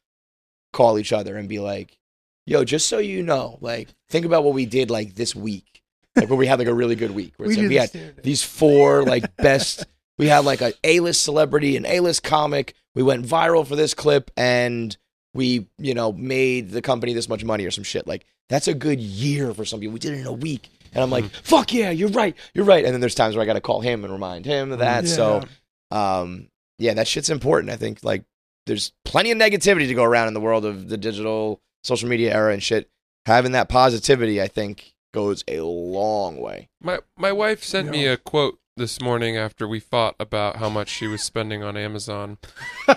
[0.72, 1.98] call each other and be like,
[2.46, 5.83] "Yo, just so you know, like, think about what we did like this week,
[6.16, 7.34] like where we had like a really good week.
[7.38, 9.86] Where do like, we had these four like best.
[10.18, 12.76] We had like a A-list celebrity, an A-list comic.
[12.96, 14.96] We went viral for this clip, and
[15.34, 18.06] we, you know, made the company this much money or some shit.
[18.06, 19.94] Like that's a good year for some people.
[19.94, 22.86] We did it in a week, and I'm like, fuck yeah, you're right, you're right.
[22.86, 25.06] And then there's times where I got to call him and remind him of that.
[25.06, 25.10] Yeah.
[25.10, 25.44] So,
[25.90, 27.72] um, yeah, that shit's important.
[27.72, 28.24] I think like
[28.68, 32.34] there's plenty of negativity to go around in the world of the digital social media
[32.34, 32.90] era and shit.
[33.26, 36.70] Having that positivity, I think, goes a long way.
[36.82, 40.90] My my wife sent me a quote this morning after we fought about how much
[40.90, 42.38] she was spending on Amazon,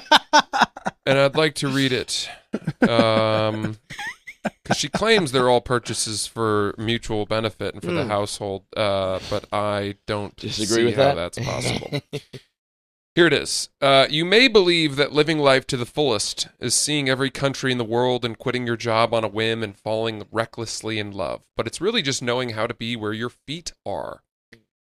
[1.06, 2.28] and I'd like to read it.
[2.88, 3.78] Um,
[4.62, 8.08] because she claims they're all purchases for mutual benefit and for the Hmm.
[8.10, 11.34] household, uh, but I don't Disagree see with how that?
[11.34, 12.00] that's possible.
[13.16, 13.70] Here it is.
[13.80, 17.78] Uh, you may believe that living life to the fullest is seeing every country in
[17.78, 21.66] the world and quitting your job on a whim and falling recklessly in love, but
[21.66, 24.22] it's really just knowing how to be where your feet are.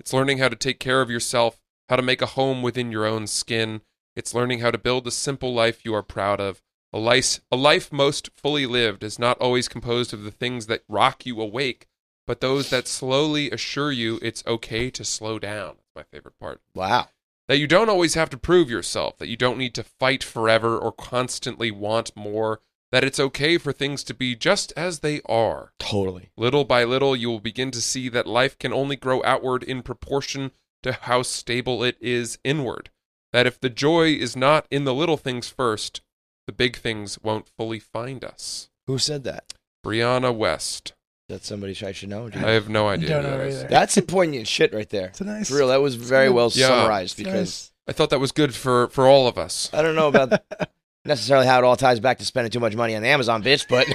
[0.00, 3.06] It's learning how to take care of yourself, how to make a home within your
[3.06, 3.82] own skin.
[4.16, 6.60] It's learning how to build a simple life you are proud of.
[6.92, 10.82] A life, a life most fully lived is not always composed of the things that
[10.88, 11.86] rock you awake,
[12.26, 15.76] but those that slowly assure you it's okay to slow down.
[15.76, 17.10] That's my favorite part wow.
[17.48, 20.76] That you don't always have to prove yourself, that you don't need to fight forever
[20.78, 22.60] or constantly want more,
[22.92, 25.72] that it's okay for things to be just as they are.
[25.78, 26.30] Totally.
[26.36, 29.82] Little by little, you will begin to see that life can only grow outward in
[29.82, 30.50] proportion
[30.82, 32.90] to how stable it is inward.
[33.32, 36.00] That if the joy is not in the little things first,
[36.46, 38.70] the big things won't fully find us.
[38.86, 39.54] Who said that?
[39.84, 40.92] Brianna Wiest.
[41.28, 42.30] That's somebody I should know.
[42.34, 43.08] I have no idea.
[43.08, 43.58] Don't who know that is.
[43.60, 43.68] either.
[43.68, 45.06] That's some poignant shit right there.
[45.08, 45.48] It's a nice.
[45.50, 46.68] For real, that was very well Yeah.
[46.68, 47.72] summarized because nice.
[47.88, 49.68] I thought that was good for, for all of us.
[49.72, 50.32] I don't know about
[51.04, 53.88] necessarily how it all ties back to spending too much money on Amazon, bitch, but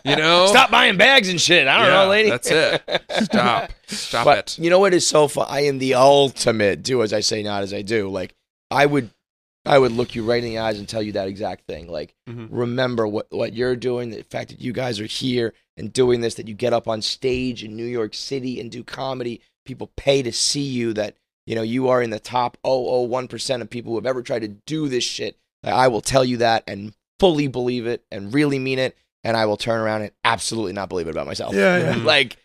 [0.04, 0.46] You know?
[0.48, 1.66] stop buying bags and shit.
[1.66, 2.30] I don't Yeah, know, lady.
[2.30, 2.82] That's it.
[3.24, 3.70] Stop.
[3.86, 4.62] Stop but it.
[4.62, 5.46] you know what is so fun?
[5.48, 8.10] I am the ultimate do as I say, not as I do.
[8.10, 8.34] Like
[8.70, 9.10] I would,
[9.68, 11.88] I would look you right in the eyes and tell you that exact thing.
[11.88, 12.48] Like Mhm.
[12.50, 14.10] remember what what you're doing.
[14.10, 16.34] The fact that you guys are here and doing this.
[16.34, 19.40] That you get up on stage in New York City and do comedy.
[19.64, 20.92] People pay to see you.
[20.94, 24.40] That you know you are in the top 001% of people who have ever tried
[24.42, 25.36] to do this shit.
[25.64, 28.96] I will tell you that and fully believe it and really mean it.
[29.24, 31.94] And I will turn around and absolutely not believe it about myself Yeah, yeah.
[32.04, 32.36] Like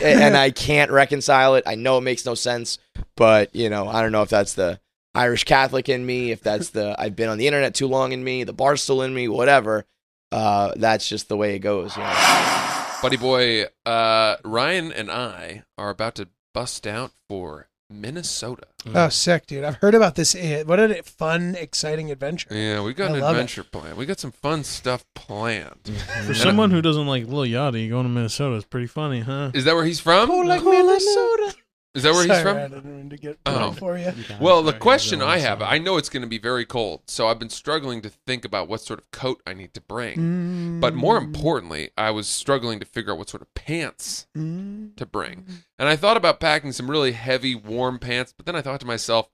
[0.00, 1.64] and I can't reconcile it.
[1.66, 2.78] I know it makes no sense,
[3.16, 4.80] but you know, I don't know if that's the
[5.14, 8.24] Irish Catholic in me, if that's the I've been on the internet too long in
[8.24, 9.84] me, the barstool in me, whatever.
[10.32, 11.96] Uh, that's just the way it goes.
[11.96, 12.84] You know?
[13.02, 18.66] Buddy boy, uh, Ryan and I are about to bust out for Minnesota.
[18.94, 19.62] Oh, sick, dude!
[19.62, 20.34] I've heard about this.
[20.34, 22.48] eh, What a fun, exciting adventure.
[22.54, 23.40] Yeah, we got I an love it.
[23.40, 23.96] adventure planned.
[23.96, 25.90] We got some fun stuff planned.
[26.26, 29.50] For someone who doesn't like Lil Yachty, going to Minnesota is pretty funny, huh?
[29.54, 30.30] Is that where he's from?
[30.30, 31.54] Oh, like Minnesota.
[31.94, 32.56] Is that where he's Sorry, from?
[32.56, 33.70] I didn't mean to get Oh.
[33.70, 34.12] for you.
[34.40, 35.62] Well, the question I have.
[35.62, 38.66] I know it's going to be very cold, so I've been struggling to think about
[38.66, 40.80] what sort of coat I need to bring.
[40.80, 41.24] But more Mm.
[41.26, 44.96] importantly, I was struggling to figure out what sort of pants Mm.
[44.96, 45.46] to bring.
[45.78, 48.86] And I thought about packing some really heavy, warm pants, but then I thought to
[48.86, 49.28] myself,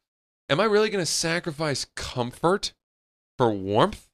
[0.51, 2.75] am I really going to sacrifice comfort
[3.38, 4.07] for warmth?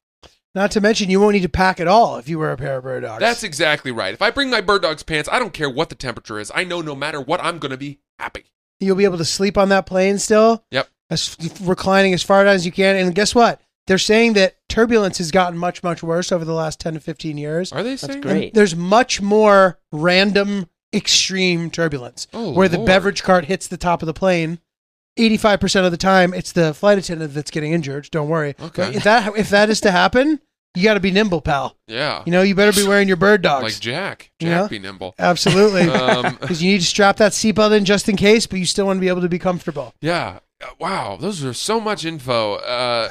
[0.57, 2.77] Not to mention, you won't need to pack at all if you wear a pair
[2.77, 3.19] of bird dogs.
[3.19, 4.11] That's exactly right.
[4.11, 6.51] If I bring my bird dog's pants, I don't care what the temperature is.
[6.55, 8.45] I know no matter what, I'm going to be happy.
[8.79, 10.63] You'll be able to sleep on that plane still.
[10.71, 10.89] Yep.
[11.11, 12.95] As reclining as far down as you can.
[12.95, 13.61] And guess what?
[13.85, 17.37] They're saying that turbulence has gotten much, much worse over the last 10 to 15
[17.37, 17.71] years.
[17.71, 18.21] Are they That's saying?
[18.21, 18.43] great.
[18.45, 22.87] And there's much more random, extreme turbulence Oh, where the Lord.
[22.87, 24.59] beverage cart hits the top of the plane.
[25.17, 28.09] 85% of the time, it's the flight attendant that's getting injured.
[28.11, 28.55] Don't worry.
[28.59, 28.83] Okay.
[28.85, 30.39] But if that, if that is to happen,
[30.75, 31.75] you got to be nimble, pal.
[31.87, 32.23] Yeah.
[32.25, 33.63] You know, you better be wearing your bird dogs.
[33.63, 34.31] like Jack.
[34.39, 34.67] You Jack know?
[34.67, 35.15] be nimble.
[35.17, 35.89] Absolutely.
[35.89, 38.85] Um, Because you need to strap that seatbelt in just in case, but you still
[38.85, 39.93] want to be able to be comfortable.
[40.01, 40.39] yeah.
[40.61, 41.17] Uh, Wow.
[41.19, 42.55] Those are so much info.
[42.55, 43.09] Uh,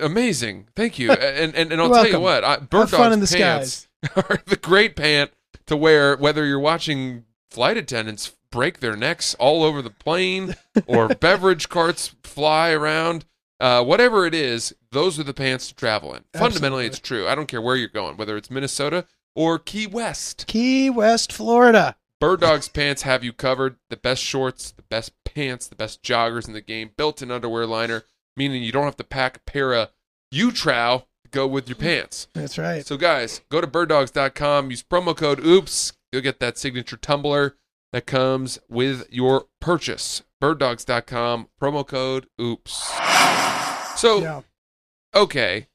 [0.00, 0.66] amazing.
[0.76, 1.10] Thank you.
[1.12, 2.44] And and, and I'll tell you what.
[2.44, 5.30] I, bird Have fun in the pants are the great pant
[5.66, 11.08] to wear whether you're watching flight attendants break their necks all over the plane or
[11.20, 13.26] beverage carts fly around.
[13.60, 16.24] Uh, whatever it is, those are the pants to travel in.
[16.32, 17.28] Fundamentally, it's true.
[17.28, 20.46] I don't care where you're going, whether it's Minnesota or Key West.
[20.46, 21.96] Key West, Florida.
[22.18, 23.76] Bird Dog's pants have you covered.
[23.90, 26.92] The best shorts, the best pants, the best joggers in the game.
[26.96, 28.04] Built-in underwear liner,
[28.38, 29.90] meaning you don't have to pack a pair of
[30.30, 32.28] U-Trow to go with your pants.
[32.32, 32.86] That's right.
[32.86, 35.92] So guys, go to birddogs.com, use promo code OOPS.
[36.10, 37.56] You'll get that signature tumbler
[37.96, 40.22] that comes with your purchase.
[40.42, 42.92] Birddogs.com, promo code OOPS.
[43.98, 44.42] So, Yeah.
[45.14, 45.68] okay.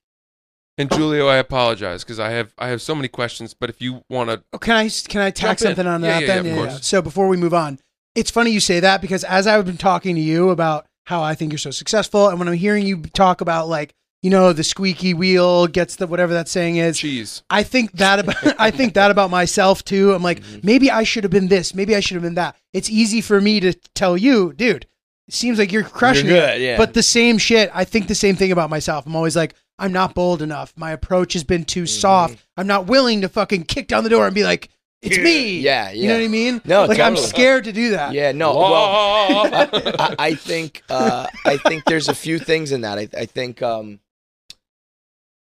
[0.78, 4.04] And Julio, I apologize because I have I have so many questions, but if you
[4.08, 5.76] want to Oh, can I can I tack Jump in.
[5.76, 6.56] something on Yeah, that yeah, then?
[6.58, 6.78] yeah.
[6.82, 7.80] So before we move on,
[8.14, 11.34] it's funny you say that because as I've been talking to you about how I
[11.34, 14.64] think you're so successful, and when I'm hearing you talk about like you know the
[14.64, 17.44] squeaky wheel gets the whatever that saying is, cheese.
[17.50, 20.14] I think that about I think that about myself too.
[20.14, 22.56] I'm like, maybe I should have been this, maybe I should have been that.
[22.74, 24.86] It's easy for me to tell you, dude.
[25.28, 26.62] It seems like you're crushing You're it.
[26.62, 26.78] yeah.
[26.78, 29.06] But the same shit, I think the same thing about myself.
[29.06, 30.74] I'm always like, I'm not bold enough.
[30.76, 32.38] My approach has been too soft.
[32.58, 34.70] I'm not willing to fucking kick down the door and be like,
[35.02, 35.60] it's me.
[35.60, 36.62] Yeah, You know what I mean?
[36.66, 38.14] No, like I'm scared to do that.
[38.14, 38.56] Yeah, no.
[38.56, 43.00] Well, I, I think uh, I think there's a few things in that.
[43.00, 44.00] I, I think um,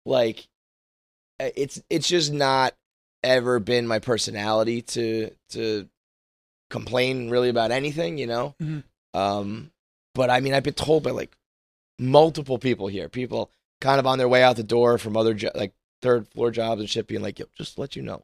[0.05, 0.47] like
[1.39, 2.73] uh, it's it's just not
[3.23, 5.89] ever been my personality to to
[6.69, 8.55] complain really about anything, you know.
[8.61, 8.83] Mhm.
[9.13, 9.71] Um,
[10.13, 11.35] but I mean, I've been told by like
[11.99, 15.51] multiple people here, people kind of on their way out the door from other jo-
[15.55, 18.23] like third floor jobs and shit, being like, "Yo, just let you know,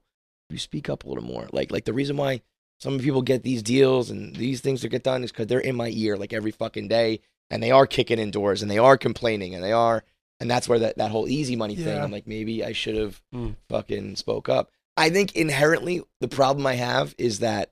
[0.49, 2.41] you speak up a little more." Like, like the reason why
[2.79, 5.75] some people get these deals and these things to get done is because they're in
[5.75, 8.97] my ear like every fucking day, and they are kicking in doors and they are
[8.97, 10.03] complaining and they are,
[10.41, 11.95] and that's where that that whole easy money thing.
[11.95, 12.03] Yeah.
[12.03, 13.51] I'm like, maybe I should have Hmm.
[13.69, 14.71] fucking spoke up.
[14.97, 17.71] I think inherently the problem I have is that,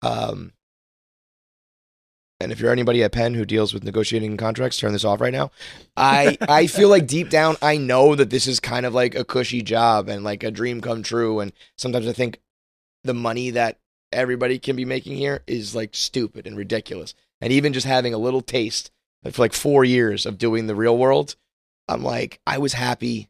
[0.00, 0.52] um,
[2.40, 5.32] and if you're anybody at Penn who deals with negotiating contracts, turn this off right
[5.32, 5.50] now.
[5.96, 9.24] I I feel like deep down I know that this is kind of like a
[9.24, 11.38] cushy job and like a dream come true.
[11.40, 12.40] And sometimes I think
[13.04, 13.78] the money that
[14.12, 17.14] everybody can be making here is like stupid and ridiculous.
[17.40, 18.90] And even just having a little taste
[19.30, 21.36] for like four years of doing the real world,
[21.92, 23.28] I'm like I was happy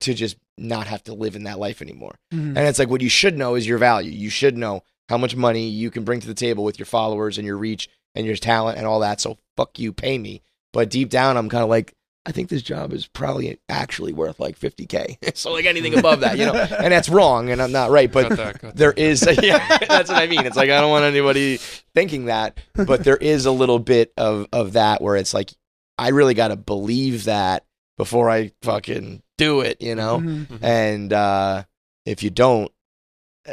[0.00, 2.18] to just not have to live in that life anymore.
[2.32, 2.48] Mhm.
[2.56, 4.10] And it's like what you should know is your value.
[4.10, 7.38] You should know how much money you can bring to the table with your followers
[7.38, 9.20] and your reach and your talent and all that.
[9.20, 10.42] So fuck you, pay me.
[10.72, 11.94] But deep down, I'm kind of like,
[12.26, 15.18] I think this job is probably actually worth like 50k.
[15.36, 16.54] so like anything above that, you know.
[16.78, 18.10] And that's wrong, and I'm not right.
[18.10, 20.44] But Got that, got there is, yeah, that's what I mean.
[20.44, 21.58] It's like I don't want anybody
[21.94, 25.52] thinking that, but there is a little bit of of that where it's like
[25.98, 27.64] I really got to believe that
[27.96, 30.18] before I fucking do it, you know.
[30.18, 30.58] Mhm.
[30.62, 31.64] And uh,
[32.04, 32.70] if you don't,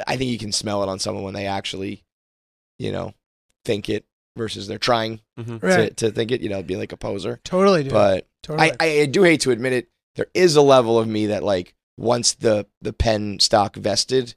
[0.08, 2.04] I think you can smell it on someone when they actually,
[2.80, 3.14] you know,
[3.66, 5.96] think it versus they're trying Right.
[5.98, 7.40] to, to think it, you know, being like a poser.
[7.44, 7.94] Totally, dude.
[7.94, 8.72] But totally.
[8.80, 9.90] I, I do hate to admit it.
[10.16, 14.36] There is a level of me that like once the the Penn stock vested,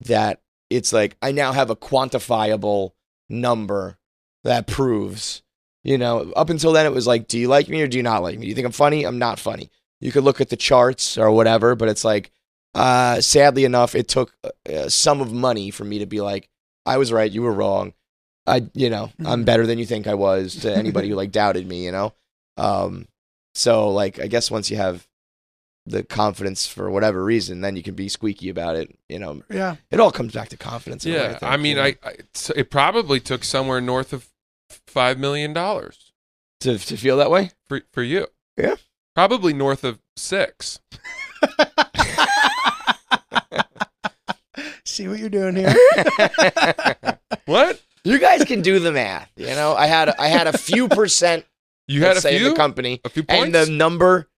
[0.00, 0.40] that
[0.70, 2.92] it's like I now have a quantifiable
[3.28, 3.98] number
[4.44, 5.42] that proves
[5.86, 8.02] You know, up until then, it was like, do you like me or do you
[8.02, 8.42] not like me?
[8.46, 9.04] Do you think I'm funny?
[9.04, 9.70] I'm not funny.
[10.00, 12.32] You could look at the charts or whatever, but it's like,
[12.74, 14.34] uh, sadly enough, it took
[14.66, 16.48] a sum of money for me to be like,
[16.84, 17.92] I was right, you were wrong.
[18.48, 21.68] I, you know, I'm better than you think I was to anybody who like doubted
[21.68, 22.12] me, you know?
[22.56, 23.06] Um,
[23.54, 25.06] so like, I guess once you have
[25.86, 28.92] the confidence for whatever reason, then you can be squeaky about it.
[29.08, 29.76] You know, Yeah.
[29.92, 31.06] it all comes back to confidence.
[31.06, 32.16] in a way, Yeah, think, I mean, you know, I, I
[32.56, 34.26] it probably took somewhere north of
[34.86, 36.12] five million dollars
[36.60, 37.50] to to feel that way.
[37.68, 38.26] for for you.
[38.56, 38.76] Yeah.
[39.14, 40.80] probably north of six.
[44.84, 45.74] See what you're doing here.
[47.44, 47.80] What?
[48.02, 49.30] you guys can do the math.
[49.36, 51.44] You know, I had I had a few percent.
[51.86, 53.44] You had a let's say, in few, the company, a few points.
[53.44, 54.28] and the number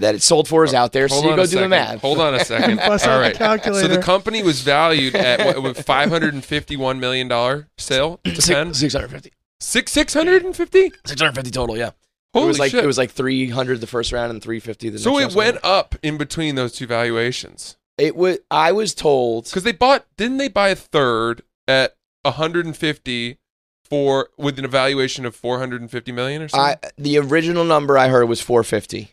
[0.00, 1.08] that it sold for is uh, out there.
[1.08, 2.00] Hold so you on go a do the math.
[2.00, 2.76] Hold on a second.
[2.78, 3.64] Bust All out.
[3.64, 8.34] So the company was valued at what, five hundred and fifty-one million dollar sale to
[8.42, 9.32] ten Six hundred fifty.
[9.60, 10.92] six six hundred and fifty.
[11.06, 11.76] Six hundred fifty total.
[11.76, 11.90] Yeah.
[12.32, 12.84] Holy it was like shit!
[12.84, 15.02] it was like three hundred the first round and three fifty the next.
[15.04, 15.52] so next it round.
[15.54, 18.38] went up in between those two valuations It was.
[18.52, 19.46] I was told.
[19.46, 20.06] because they bought.
[20.16, 23.38] Didn't they buy a third at one hundred and fifty
[23.88, 26.78] for with an evaluation of four hundred and fifty million or something?
[26.84, 29.10] I the original number I heard was 450,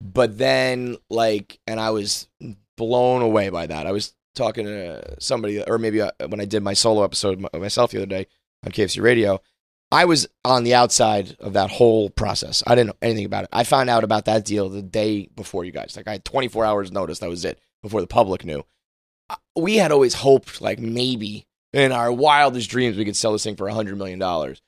[0.00, 2.28] but then like, and I was
[2.76, 3.86] blown away by that.
[3.86, 7.58] I was talking to somebody, or maybe uh, when I did my solo episode my-
[7.58, 8.26] myself the other day
[8.64, 9.40] on KFC Radio,
[9.92, 12.62] I was on the outside of that whole process.
[12.66, 13.50] I didn't know anything about it.
[13.52, 15.94] I found out about that deal the day before you guys.
[15.96, 17.20] Like I had 24 hours notice.
[17.20, 18.64] That was it before the public knew.
[19.30, 23.44] Uh, We had always hoped, like maybe in our wildest dreams, we could sell this
[23.44, 24.60] thing for 100 million dollars.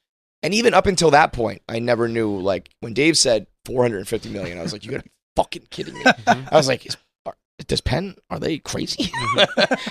[0.43, 2.39] And even up until that point, I never knew.
[2.39, 5.11] Like when Dave said 450 million, I was like, "You gotta be
[5.43, 6.97] fucking kidding me!" I was like, Is,
[7.27, 7.35] are,
[7.67, 9.11] "Does Penn are they crazy?"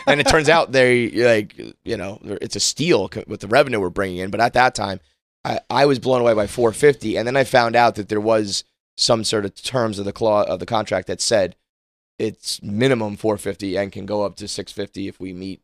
[0.08, 3.90] and it turns out they like you know it's a steal with the revenue we're
[3.90, 4.30] bringing in.
[4.30, 5.00] But at that time,
[5.46, 8.64] I, I was blown away by 450, and then I found out that there was
[8.98, 11.56] some sort of terms of the clause of the contract that said
[12.20, 15.62] it's minimum 450 and can go up to 650 if we meet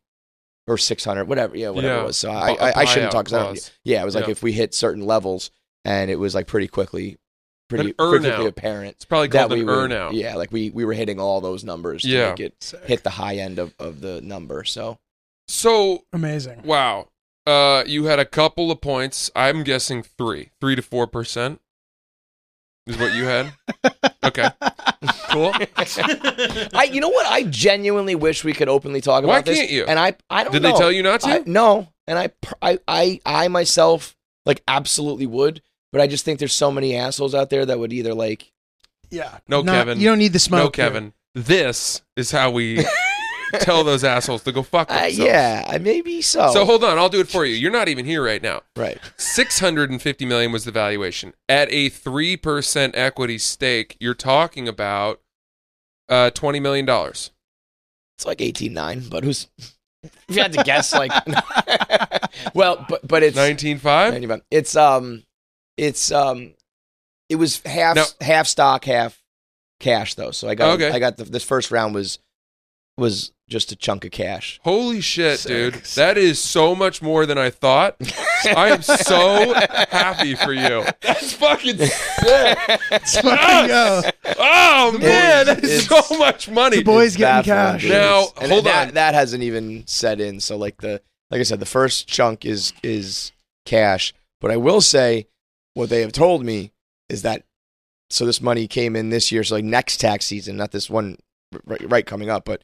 [0.68, 2.00] or 600, whatever, yeah, whatever Yeah.
[2.02, 2.16] it was.
[2.16, 3.48] So i, I, I shouldn't talk talk.
[3.54, 4.30] 'cause I yeah, it was like Yeah.
[4.30, 5.50] if we hit certain levels,
[5.84, 7.16] and it was like pretty quickly,
[7.78, 10.12] pretty An apparent it's probably that called we an were, earnout.
[10.14, 12.30] yeah, like we we were hitting all those numbers to Yeah.
[12.30, 14.64] make it hit the high end of, of the number.
[14.64, 14.98] So
[15.48, 16.62] So Amazing.
[16.64, 17.08] wow,
[17.46, 19.30] uh, you had a couple of points.
[19.36, 21.60] I'm guessing three, three to four percent
[22.86, 23.52] is what you had.
[24.24, 24.48] okay,
[25.30, 25.52] cool.
[26.74, 27.26] I, you know what?
[27.26, 29.56] I genuinely wish we could openly talk Why about this.
[29.58, 29.84] Why can't you?
[29.86, 30.52] And I, I don't.
[30.52, 30.72] Did know.
[30.72, 31.28] they tell you not to?
[31.28, 32.30] I, no, and I,
[32.62, 35.62] I, I, I myself like absolutely would,
[35.94, 38.50] but I just think there's so many assholes out there that would either like.
[39.10, 39.38] Yeah.
[39.46, 40.00] No, Not- Kevin.
[40.00, 40.58] You don't need the smoke.
[40.58, 40.90] no, here.
[40.90, 41.12] Kevin.
[41.36, 42.84] This is how we
[43.60, 46.50] tell those assholes to go fuck Uh, yeah, I- maybe so.
[46.52, 47.54] So hold on, I'll do it for you.
[47.54, 48.62] You're not even here right now.
[48.76, 48.98] right.
[49.16, 51.32] 650 million was the valuation.
[51.48, 55.20] At a 3% equity stake, you're talking about
[56.08, 57.30] uh 20 million dollars.
[58.18, 59.48] It's like eighteen nine, but who's?
[60.02, 61.10] If you had to guess, like,
[62.54, 63.82] well, but but it's 19.5?
[64.12, 64.42] 95.
[64.50, 65.24] It's um,
[65.76, 66.54] it's um,
[67.28, 69.22] it was half Now- half stock, half
[69.80, 70.30] cash though.
[70.30, 70.90] So I got Okay.
[70.90, 72.18] I got the, this first round was
[72.96, 74.60] was just a chunk of cash.
[74.62, 75.48] Holy shit, Sick.
[75.74, 75.84] dude.
[75.96, 77.96] That is so much more than I thought.
[78.56, 79.52] I am so
[79.90, 80.84] happy for you.
[81.00, 82.58] That's fucking sick.
[82.90, 84.02] Let's fucking go.
[84.38, 86.78] Oh man, It's- that's so much money.
[86.78, 87.82] The boys It's getting baffling, cash.
[87.82, 87.90] dude.
[87.90, 88.94] Now, And hold that, on.
[88.94, 90.38] That hasn't even set in.
[90.40, 93.32] So like the like I said, the first chunk is is
[93.66, 94.14] cash.
[94.40, 95.26] But I will say,
[95.74, 96.72] what they have told me
[97.08, 97.44] is that
[98.10, 99.44] so this money came in this year.
[99.44, 101.16] So like next tax season, not this one
[101.66, 102.62] right, right coming up, but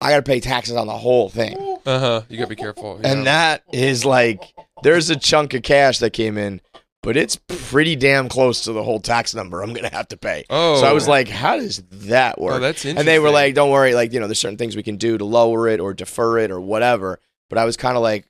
[0.00, 1.56] I got to pay taxes on the whole thing.
[1.84, 2.22] Uh huh.
[2.28, 2.98] You gotta be careful.
[3.02, 3.12] yeah.
[3.12, 4.40] And that is like
[4.82, 6.60] there's a chunk of cash that came in,
[7.02, 10.44] but it's pretty damn close to the whole tax number I'm gonna have to pay.
[10.50, 12.54] oh, So I was like, how does that work?
[12.54, 12.98] oh, that's interesting.
[12.98, 15.18] and they were like, don't worry, like, you know, there's certain things we can do
[15.18, 17.18] to lower it or defer it or whatever.
[17.48, 18.26] But I was kind of like,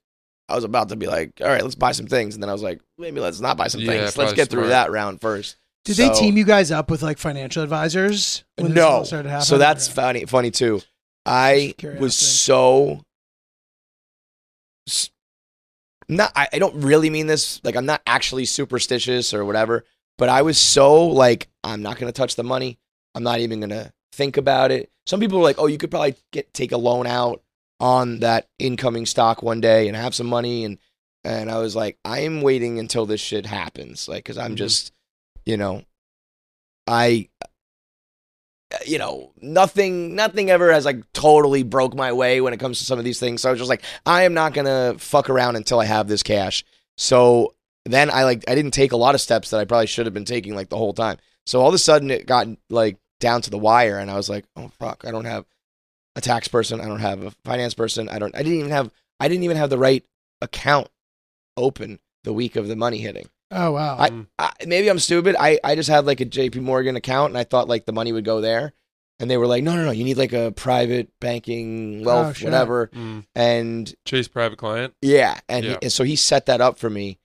[0.48, 2.34] I was about to be like, all right, let's buy some things.
[2.34, 4.02] And then I was like, maybe let's not buy some Yeah, things.
[4.02, 4.70] Let's probably get through smart.
[4.70, 5.56] that round first.
[5.84, 8.44] Did So- they team you guys up with like financial advisors?
[8.56, 9.04] when this all No.
[9.04, 9.46] started happening?
[9.46, 9.94] So that's Okay.
[9.94, 10.80] funny, funny too.
[11.24, 12.02] I Just curiosity.
[12.02, 13.00] was so
[14.88, 15.10] s-
[16.08, 16.32] not.
[16.36, 17.60] I, I don't really mean this.
[17.64, 19.84] Like I'm not actually superstitious or whatever.
[20.18, 22.78] But I was so like, I'm not gonna touch the money.
[23.14, 24.90] I'm not even gonna think about it.
[25.06, 27.42] Some people were like, oh, you could probably get take a loan out
[27.82, 30.78] on that incoming stock one day and have some money and
[31.24, 34.58] and I was like, I am waiting until this shit happens, like, because I'm Mhm.
[34.58, 34.92] just,
[35.46, 35.84] you know,
[36.88, 37.28] I,
[38.86, 42.84] you know, nothing, nothing ever has like totally broke my way when it comes to
[42.84, 43.42] some of these things.
[43.42, 46.22] So I was just like, I am not gonna fuck around until I have this
[46.24, 46.64] cash.
[46.96, 47.54] So
[47.84, 50.14] then I like I didn't take a lot of steps that I probably should have
[50.14, 51.18] been taking like the whole time.
[51.46, 54.28] So all of a sudden it got like down to the wire, and I was
[54.28, 55.44] like, oh fuck, I don't have
[56.16, 58.90] a tax person, I don't have a finance person, I don't, I didn't even have,
[59.20, 60.04] I didn't even have the right
[60.40, 60.88] account
[61.56, 63.28] open the week of the money hitting.
[63.50, 63.96] Oh wow.
[63.98, 64.10] I.
[64.38, 65.36] I maybe I'm stupid.
[65.38, 66.60] I I just had like a J.P.
[66.60, 68.72] Morgan account, and I thought like the money would go there.
[69.20, 72.32] And they were like, no, no, no, you need like a private banking wealth, Oh,
[72.32, 72.50] sure.
[72.50, 72.86] whatever.
[72.88, 73.24] Mm.
[73.36, 74.94] And Chase private client.
[75.02, 75.70] yeah, and, Yeah.
[75.72, 77.18] He, and so he set that up for me.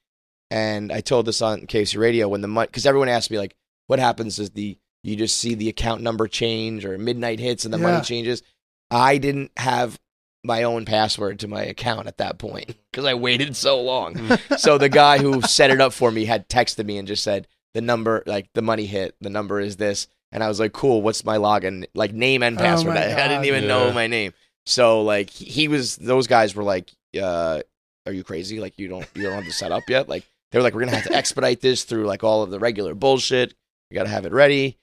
[0.51, 3.55] And I told this on KFC Radio when the money, because everyone asked me like,
[3.87, 7.73] what happens is the you just see the account number change or midnight hits and
[7.73, 7.83] the Yeah.
[7.91, 8.43] money changes.
[8.91, 9.99] I didn't have
[10.43, 14.15] my own password to my account at that point because I waited so long.
[14.15, 14.59] Mm.
[14.59, 17.47] so the guy who set it up for me had texted me and just said
[17.73, 21.01] the number, like the money hit, the number is this, and I was like, cool.
[21.01, 22.93] What's my login, like name and Oh password?
[22.95, 23.69] my I, I didn't even Yeah.
[23.69, 24.33] know my name.
[24.65, 27.61] So like he- he was, those guys were like, uh,
[28.05, 28.59] are you crazy?
[28.61, 30.07] Like you don't you don't have the set up yet?
[30.07, 32.59] Like they were like, we're gonna have to expedite this through like all of the
[32.59, 33.53] regular bullshit.
[33.91, 34.77] You gotta have it ready.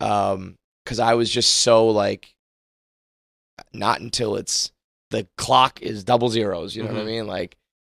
[0.00, 0.54] Um,
[0.84, 2.32] because I was just so like,
[3.72, 4.72] not until it's
[5.10, 6.76] the clock is double zeros.
[6.76, 7.06] You know what I Mhm.
[7.06, 7.26] mean?
[7.26, 7.56] Like,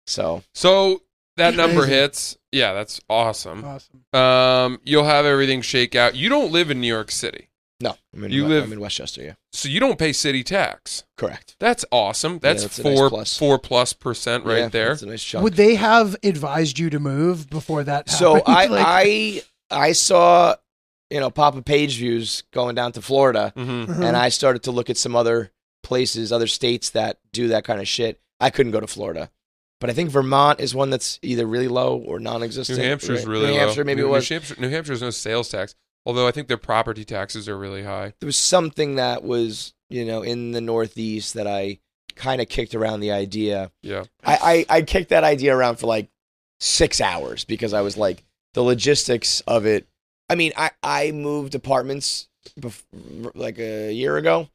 [0.07, 1.01] so So
[1.37, 1.93] that number Crazy.
[1.93, 2.37] hits.
[2.51, 3.63] Yeah, that's awesome.
[3.63, 4.03] awesome.
[4.13, 6.15] Um, you'll have everything shake out.
[6.15, 7.49] You don't live in New York City,
[7.81, 9.21] no, I'm in, You We- live- I'm in Westchester.
[9.23, 11.03] Yeah, so you don't pay city tax.
[11.17, 11.55] correct.
[11.59, 12.39] That's awesome.
[12.39, 13.37] That's, that's a nice four plus.
[13.37, 14.89] four plus percent right Yeah, there.
[14.89, 15.43] That's a nice chunk.
[15.43, 18.55] Would they have advised you to move before that so happened?
[18.55, 18.85] I Like-
[19.71, 20.55] I I saw
[21.11, 23.51] you know Papa Page views going down to Florida.
[23.55, 24.03] hmm Uh-huh.
[24.03, 25.51] and I started to look at some other
[25.83, 28.19] places, other states that do that kind of shit.
[28.39, 29.29] I couldn't go to Florida,
[29.79, 32.79] but I think Vermont is one that's either really low or non-existent.
[32.79, 33.27] New Hampshire's right?
[33.27, 33.59] really New low.
[33.59, 34.29] Hampshire, maybe New, it was.
[34.29, 35.75] New Hampshire, New Hampshire has no sales tax,
[36.05, 38.13] although I think their property taxes are really high.
[38.19, 41.79] There was something that was you know in the Northeast that I
[42.15, 43.71] kind of kicked around the idea.
[43.81, 44.03] Yeah.
[44.23, 46.09] I, I I kicked that idea around for like
[46.59, 48.23] six hours because I was like
[48.53, 49.87] the logistics of it.
[50.29, 52.27] I mean, I I moved apartments
[52.59, 52.83] bef-
[53.33, 54.49] like a year ago,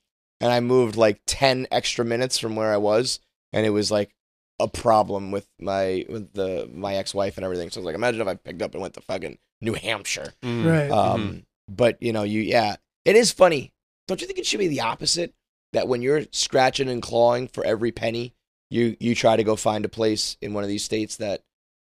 [0.45, 3.19] and I moved like ten extra minutes from where I was,
[3.55, 4.15] and it was like
[4.61, 7.71] a problem with my with the my ex wife and everything.
[7.71, 10.35] So I was like, imagine if I picked up and went to fucking New Hampshire.
[10.43, 10.71] Mm.
[10.71, 10.91] right.
[10.91, 12.77] Um, but you know, you yeah,
[13.07, 13.73] it is funny.
[14.07, 15.33] Don't you think it should be the opposite?
[15.73, 18.35] That when you're scratching and clawing for every penny,
[18.69, 21.41] you you try to go find a place in one of these states that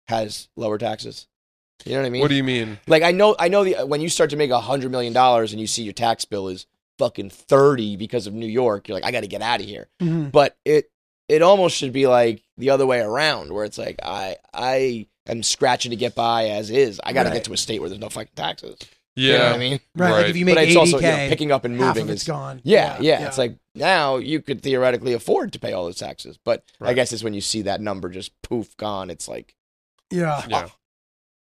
[0.08, 1.28] has lower taxes.
[1.84, 2.22] You know what I mean?
[2.22, 2.78] What do you mean?
[2.86, 5.52] like I know I know the when you start to make a hundred million dollars
[5.52, 6.68] and you see your tax bill is
[7.02, 9.88] fucking thirty because of New York, you're like, I got to get out of here.
[10.02, 10.32] Mhm.
[10.32, 10.86] But it
[11.28, 15.42] it almost should be like the other way around, where it's like I I am
[15.44, 17.00] scratching to get by as is.
[17.04, 17.36] I got to Right.
[17.36, 18.78] get to a state where there's no fucking taxes.
[19.16, 19.32] Yeah.
[19.34, 19.80] You know what I mean?
[19.96, 20.12] Right.
[20.12, 22.04] Like if you make but it's 80K, also you know, picking up and half moving
[22.10, 22.62] of it's is gone.
[22.64, 26.64] yeah, yeah, It's like now you could theoretically afford to pay all those taxes, but
[26.80, 29.10] I guess it's when you see that number just poof gone.
[29.10, 29.56] It's like
[30.12, 30.44] yeah.
[30.48, 30.68] Yeah.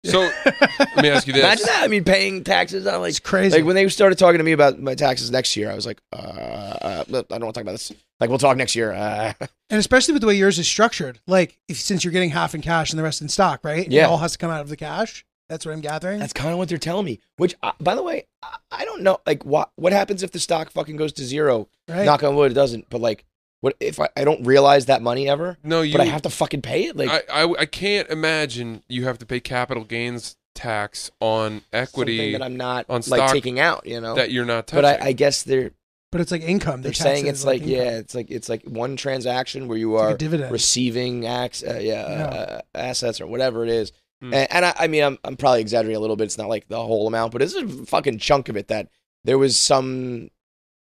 [0.06, 1.44] So let me ask you this.
[1.44, 1.84] imagine that.
[1.84, 3.58] I mean, paying taxes on like It's crazy.
[3.58, 6.00] like when they started talking to me about my taxes next year, I was like,
[6.14, 7.92] uh, uh I don't want to talk about this.
[8.20, 8.94] Like we'll talk next year.
[8.94, 9.34] Uh,
[9.70, 12.62] and especially with the way yours is structured, like if since you're getting half in
[12.62, 13.90] cash and the rest in stock, right?
[13.90, 14.06] Yeah.
[14.06, 15.26] It all has to come out of the cash.
[15.50, 16.20] That's what I'm gathering.
[16.20, 17.20] that's kind of what they're telling me.
[17.38, 19.20] Which, uh, by the way, I, I don't know.
[19.26, 21.68] Like, what what happens if the stock fucking goes to zero?
[21.90, 22.06] right.
[22.06, 22.88] Knock on wood, it doesn't.
[22.90, 23.26] But like,
[23.62, 25.58] what if I, I don't realize that money ever?
[25.64, 25.94] no, you.
[25.94, 26.96] but I have to fucking pay it.
[26.96, 32.34] Like I, I I can't imagine you have to pay capital gains tax on equity
[32.34, 33.86] that I'm not on like stock taking out.
[33.86, 34.16] You know.
[34.16, 34.84] that you're not touching.
[34.84, 35.72] but I, I guess they're
[36.12, 36.82] but it's like income.
[36.82, 39.78] They they're tax saying it's as like yeah, it's like it's like one transaction where
[39.78, 42.26] you It's like are receiving acts, uh, yeah, Yeah.
[42.26, 43.92] Uh, assets or whatever it is.
[44.22, 44.34] Hmm.
[44.34, 46.26] And, and I, I mean, I'm I'm probably exaggerating a little bit.
[46.26, 48.90] It's not like the whole amount, but it's a fucking chunk of it that
[49.24, 50.30] there was some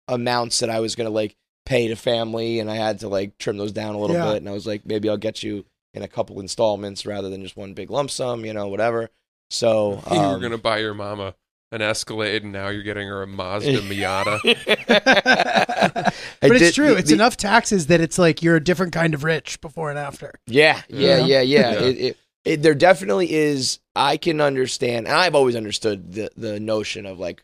[0.08, 1.36] amounts that I was gonna like
[1.68, 4.26] pay to family, and I had to like trim those down a little Yeah.
[4.32, 4.38] bit.
[4.38, 7.58] And I was like, maybe I'll get you in a couple installments rather than just
[7.58, 9.10] one big lump sum, you know, whatever.
[9.50, 11.36] So you were um, gonna buy your mama
[11.74, 14.40] an Escalade, and now you're getting her a Mazda Miata.
[16.40, 16.90] But it's true.
[16.94, 19.90] the- it's the- enough taxes that it's like you're a different kind of rich before
[19.90, 20.34] and after.
[20.46, 21.26] Yeah, yeah, Yeah.
[21.26, 21.72] yeah, yeah.
[21.72, 21.80] Yeah.
[21.82, 23.80] It, it, it, there definitely is.
[23.96, 27.44] I can understand, and I've always understood the the notion of like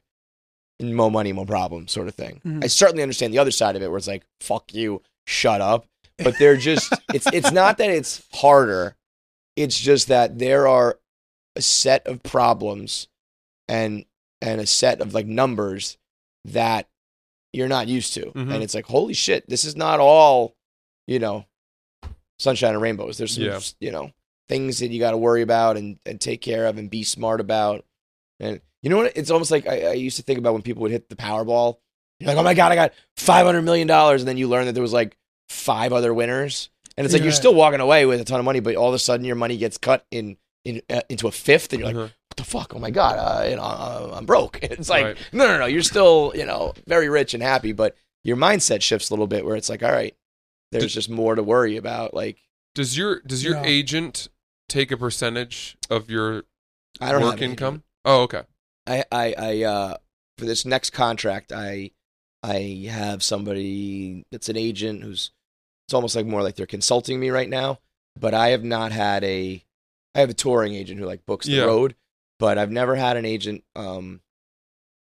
[0.91, 2.41] more money, more problem sort of thing.
[2.45, 2.63] Mhm.
[2.63, 5.85] I certainly understand the other side of it, where it's like fuck you, shut up.
[6.17, 8.95] But they're just it's it's not that it's harder.
[9.55, 10.99] It's just that there are
[11.55, 13.07] a set of problems
[13.67, 14.05] and
[14.41, 15.97] and a set of like numbers
[16.45, 16.89] that
[17.53, 18.53] you're not used to, Mhm.
[18.53, 20.55] and it's like holy shit, this is not all
[21.07, 21.45] you know
[22.39, 23.17] sunshine and rainbows.
[23.17, 23.59] There's some, Yeah.
[23.79, 24.11] you know,
[24.49, 27.39] things that you got to worry about and, and take care of and be smart
[27.39, 27.85] about.
[28.39, 29.13] And you know what?
[29.15, 31.77] It's almost like I, I used to think about when people would hit the Powerball.
[32.19, 33.89] You're like, oh my God, I got $500 million.
[33.89, 35.17] And then you learn that there was like
[35.49, 36.69] five other winners.
[36.95, 37.25] And it's like Yeah.
[37.25, 39.35] you're still walking away with a ton of money, but all of a sudden your
[39.35, 42.03] money gets cut in in, uh, into a fifth, and you're like, Uh-huh.
[42.29, 42.73] what the fuck?
[42.73, 44.59] Oh my god, uh, you know, uh, I'm broke.
[44.63, 45.17] It's like, Right.
[45.33, 45.65] no, no, no.
[45.65, 49.43] You're still, you know, very rich and happy, but your mindset shifts a little bit
[49.43, 50.15] where it's like, all right,
[50.71, 52.13] there's Did- just more to worry about.
[52.13, 52.37] Like,
[52.75, 53.63] Does your does your Yeah.
[53.65, 54.29] agent
[54.69, 56.45] take a percentage of your
[57.01, 57.83] I don't work an income?
[58.05, 58.43] Oh, okay.
[58.87, 59.97] I, I, I, uh,
[60.37, 61.91] for this next contract, I,
[62.41, 65.31] I have somebody that's an agent who's,
[65.87, 67.79] it's almost like more like they're consulting me right now,
[68.19, 69.63] but I have not had a,
[70.15, 71.63] I have a touring agent who like books the Yeah.
[71.65, 71.95] road,
[72.39, 74.21] but I've never had an agent, um,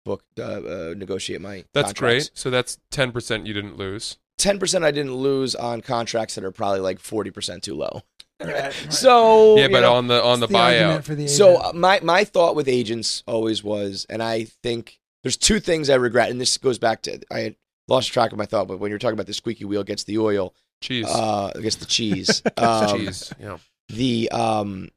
[0.04, 2.28] book, uh, uh negotiate my That's contracts.
[2.28, 2.38] great.
[2.38, 4.18] So that's ten percent you didn't lose.
[4.40, 8.00] 10% I didn't lose on contracts that are probably like 40% too low.
[8.44, 8.72] Right.
[8.90, 11.04] So, yeah, you but know, on the on the It's argument buyout.
[11.04, 15.36] for the So uh, my my thought with agents always was, and I think there's
[15.36, 17.56] two things I regret, and this goes back to I had
[17.88, 20.16] lost track of my thought, but when you're talking about the squeaky wheel gets the
[20.18, 21.06] oil, Cheese.
[21.08, 22.42] uh, gets the cheese.
[22.56, 23.32] um, Cheese.
[23.38, 23.58] Yeah.
[23.90, 24.88] The um,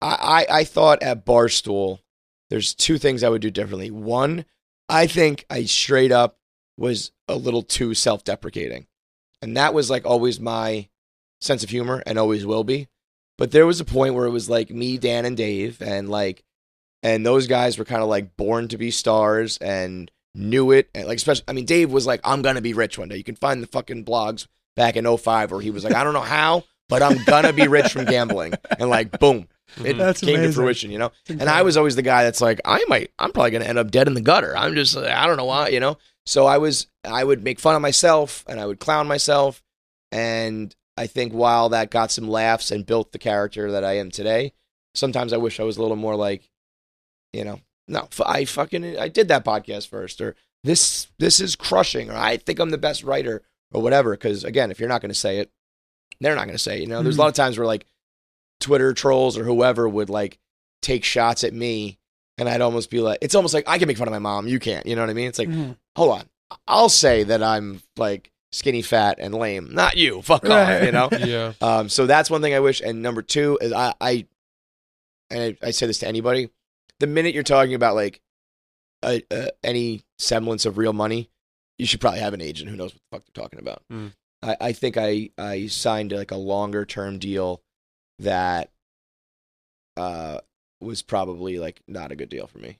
[0.00, 1.98] I, I I thought at Barstool,
[2.50, 3.90] there's two things I would do differently.
[3.90, 4.44] One,
[4.88, 6.38] I think I straight up
[6.78, 8.86] was a little too self-deprecating,
[9.40, 10.88] and that was like always my
[11.42, 12.88] sense of humor and always will be.
[13.38, 16.44] But there was a point where it was like me, Dan, and Dave, and like,
[17.02, 20.88] and those guys were kind of like born to be stars and knew it.
[20.94, 23.16] And like, especially, I mean, Dave was like, I'm gonna be rich one day.
[23.16, 26.14] You can find the fucking blogs back in 05 where he was like, I don't
[26.14, 28.54] know how, but I'm gonna be rich from gambling.
[28.78, 29.98] And like, boom, it Mhm.
[29.98, 31.10] That's came to fruition, you know?
[31.28, 33.78] And I was always the guy that's like, I might, I'm probably going to end
[33.78, 34.54] up dead in the gutter.
[34.56, 35.96] I'm just, I don't know why, you know?
[36.26, 39.62] So I was, I would make fun of myself and I would clown myself.
[40.10, 44.10] And I think while that got some laughs and built the character that I am
[44.10, 44.52] today,
[44.94, 46.48] sometimes I wish I was a little more like,
[47.32, 50.34] you know, no, I fucking, I did that podcast first or
[50.64, 54.14] this, this is crushing or I think I'm the best writer or whatever.
[54.16, 55.50] Cause again, if you're not going to say it,
[56.20, 56.80] they're not going to say it.
[56.82, 57.86] You know, there's a lot of times where like
[58.60, 60.38] Twitter trolls or whoever would like
[60.82, 61.98] take shots at me
[62.38, 64.46] and I'd almost be like, it's almost like I can make fun of my mom.
[64.46, 64.86] You can't.
[64.86, 65.28] You know what I mean?
[65.28, 65.76] It's like, Mhm.
[65.96, 66.24] hold on.
[66.66, 69.68] I'll say that I'm like skinny, fat, and lame.
[69.72, 70.22] Not you.
[70.22, 70.82] Fuck off.
[70.82, 71.08] You know?
[71.22, 71.52] Yeah.
[71.60, 72.80] Um, so that's one thing I wish.
[72.80, 74.26] And number two is I, I
[75.30, 76.50] and I, I say this to anybody:
[77.00, 78.20] the minute you're talking about like
[79.02, 81.30] a, a, any semblance of real money,
[81.78, 83.82] you should probably have an agent who knows what the fuck they're talking about.
[83.90, 84.12] Mm.
[84.42, 87.62] I, I think I I signed like a longer term deal
[88.18, 88.70] that
[89.96, 90.38] uh
[90.80, 92.78] was probably like not a good deal for me.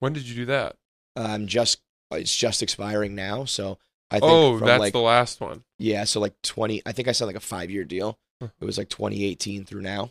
[0.00, 0.76] When did you do that?
[1.16, 3.78] I'm just it's just expiring now, so
[4.16, 5.64] I think Oh, that's like the last one.
[5.78, 8.18] yeah, so like 20 I think I signed like a 5 year deal.
[8.40, 8.48] Huh.
[8.60, 10.10] It was like 2018 through now.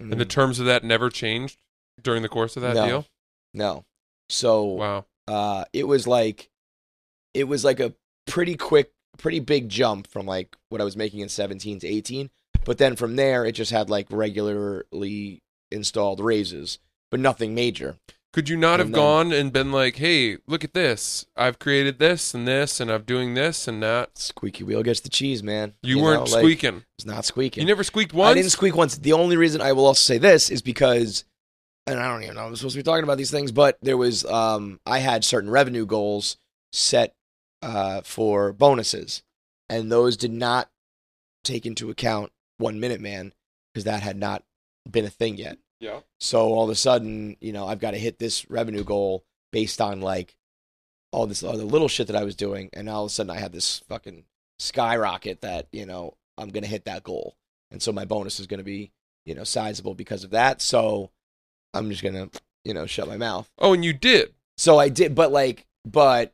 [0.00, 1.58] And the Mm, terms of that never changed
[2.02, 2.86] during the course of that No.
[2.86, 3.06] deal?
[3.54, 3.84] no.
[4.28, 5.04] So Wow.
[5.28, 6.50] uh it was like
[7.34, 7.94] it was like a
[8.26, 12.30] pretty quick pretty big jump from like what I was making in 17 to 18
[12.64, 16.78] but then from there it just had like regularly installed raises
[17.10, 17.96] but nothing major
[18.36, 21.24] Could you not have then- gone and been like, "Hey, look at this!
[21.38, 25.08] I've created this and this, and I'm doing this and that." squeaky wheel gets the
[25.08, 26.84] cheese man You, weren't know, like, squeaking.
[26.98, 28.32] it's not squeaking You never squeaked once.
[28.32, 31.24] I didn't squeak once the only reason I will also say this is because
[31.86, 33.96] and I don't even know I'm supposed to be talking about these things but there
[33.96, 36.36] was um I had certain revenue goals
[36.74, 37.14] set
[37.62, 39.22] uh for bonuses
[39.70, 40.68] and those did not
[41.42, 43.32] take into account one minute man
[43.72, 44.44] because that had not
[44.90, 46.00] been a thing yet Yeah.
[46.18, 49.80] so all of a sudden you know i've got to hit this revenue goal based
[49.80, 50.34] on like
[51.12, 53.38] all this other little shit that i was doing and all of a sudden i
[53.38, 54.24] had this fucking
[54.58, 57.36] skyrocket that you know i'm gonna hit that goal
[57.70, 58.90] and so my bonus is gonna be
[59.26, 61.10] you know sizable because of that so
[61.74, 62.30] i'm just gonna
[62.64, 64.32] you know shut my mouth Oh, and you did.
[64.56, 66.32] so I did, but like, but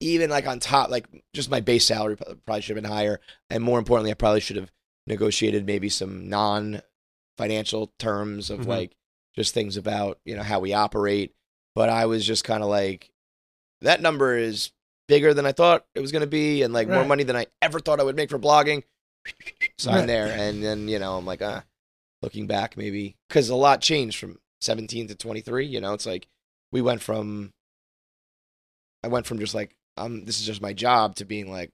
[0.00, 3.20] even like on top, like just my base salary probably should have been higher,
[3.50, 4.70] and more importantly, I probably should have
[5.06, 6.28] negotiated maybe some
[7.38, 8.66] non-financial terms of Mhm.
[8.66, 8.96] like
[9.34, 11.34] just things about you know how we operate.
[11.74, 13.10] But I was just kind of like,
[13.82, 14.72] that number is
[15.08, 17.46] bigger than I thought it was going to be, and like more money than I
[17.60, 18.82] ever thought I would make for blogging.
[19.78, 20.06] So I'm Right.
[20.06, 21.64] there, and then you know I'm like, ah,
[22.22, 25.66] looking back maybe because a lot changed from 17 to 23.
[25.66, 26.28] You know, it's like
[26.72, 27.52] we went from
[29.04, 31.70] I went from just like um this is just my job to being like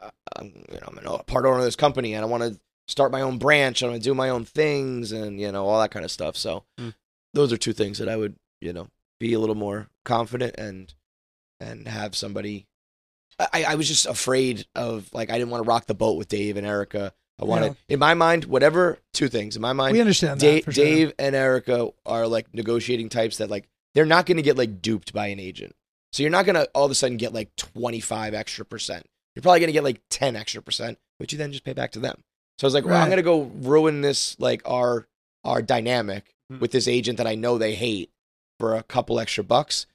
[0.00, 2.60] uh, I'm you know I'm a part owner of this company and I want to
[2.86, 5.66] start my own branch and I want to do my own things and you know
[5.66, 6.36] all that kind of stuff.
[6.36, 6.94] So Mm.
[7.32, 8.88] those are two things that I would you know
[9.20, 10.92] be a little more confident and
[11.60, 12.66] and have somebody.
[13.38, 16.28] I, I was just afraid of like I didn't want to rock the boat with
[16.28, 17.12] Dave and Erica.
[17.40, 20.44] I wanted in my mind whatever two things in my mind we understand that.
[20.44, 20.72] Dave, sure.
[20.72, 24.80] Dave and Erica are like negotiating types that like they're not going to get like
[24.80, 25.74] duped by an agent.
[26.12, 29.04] So you're not going to all of a sudden get like 25 extra percent.
[29.34, 31.90] You're probably going to get like 10 extra percent, which you then just pay back
[31.92, 32.22] to them.
[32.58, 33.02] So I was like, well, Right.
[33.02, 35.06] I'm gonna go ruin this like our
[35.44, 36.60] our dynamic Mhm.
[36.60, 38.10] with this agent that I know they hate
[38.58, 39.86] for a couple extra bucks.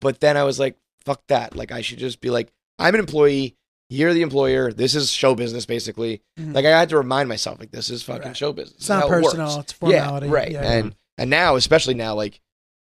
[0.00, 1.54] But then I was like, fuck that.
[1.56, 3.54] Like I should just be like, I'm an employee.
[3.88, 4.72] You're the employer.
[4.72, 6.22] This is show business, basically.
[6.38, 6.54] Mhm.
[6.54, 8.36] Like I had to remind myself, like this is fucking Right.
[8.36, 8.76] show business.
[8.78, 9.60] It's not how it personal.
[9.60, 10.26] It's formality.
[10.26, 10.50] Yeah, right.
[10.52, 10.62] Yeah.
[10.72, 12.40] And and now, especially now, like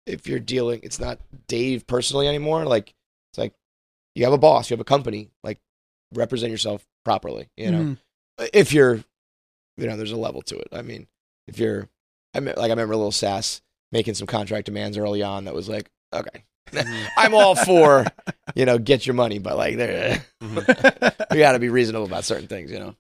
[0.07, 1.19] if you're dealing, it's not
[1.49, 2.65] Dave personally anymore.
[2.65, 2.95] Like
[3.31, 3.55] it's like
[4.15, 5.31] you have a boss, you have a company.
[5.43, 5.59] Like
[6.15, 7.49] represent yourself properly.
[7.57, 7.97] You know,
[8.39, 8.49] Mhm.
[8.53, 9.03] if you're,
[9.77, 10.69] you know, there's a level to it.
[10.73, 11.07] I mean,
[11.47, 11.89] if you're,
[12.35, 15.55] I mean, like I remember a Little Sass making some contract demands early on that
[15.55, 16.45] was like, okay,
[17.17, 18.07] I'm all for,
[18.55, 21.15] you know, get your money, but like there, Mhm.
[21.35, 22.71] you got to be reasonable about certain things.
[22.71, 22.97] You know,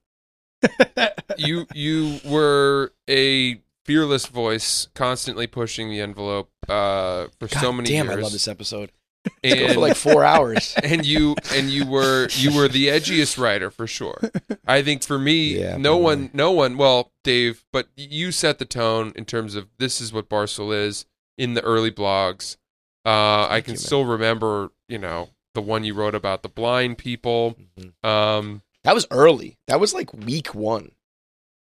[1.38, 7.88] you you were a fearless voice, constantly pushing the envelope uh, for so God many
[7.90, 8.18] damn, years.
[8.18, 8.92] I love this episode.
[9.44, 10.74] And for like four hours.
[10.82, 14.20] and you and you were you were the edgiest writer for sure.
[14.66, 16.02] I think for me, Yeah, no probably.
[16.04, 16.76] one, no one.
[16.76, 21.06] Well, Dave, but you set the tone in terms of this is what Barstool is
[21.38, 22.56] in the early blogs.
[23.04, 26.98] Uh, I can you, still remember, you know, the one you wrote about the blind
[26.98, 27.56] people.
[27.78, 28.08] Mhm.
[28.08, 29.56] Um, That was early.
[29.66, 30.92] That was like week one,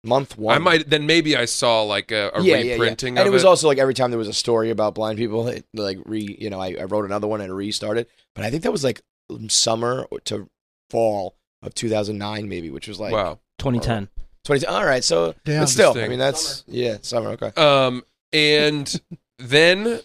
[0.05, 0.55] month one.
[0.55, 2.73] I might then maybe I saw like a, a yeah, yeah, yeah.
[2.73, 5.49] reprinting And it was also like every time there was a story about blind people,
[5.49, 8.07] it, like re, you know, I, I wrote another one and restarted.
[8.35, 9.03] But I think that was like
[9.49, 10.49] summer to
[10.91, 13.39] fall of 2009, maybe, which was like wow.
[13.59, 14.09] 2010.
[14.45, 14.67] 20.
[14.67, 15.63] All right, so Damn.
[15.63, 17.31] but still, I mean, that's yeah, summer.
[17.31, 19.01] Okay, Um, and
[19.39, 20.01] then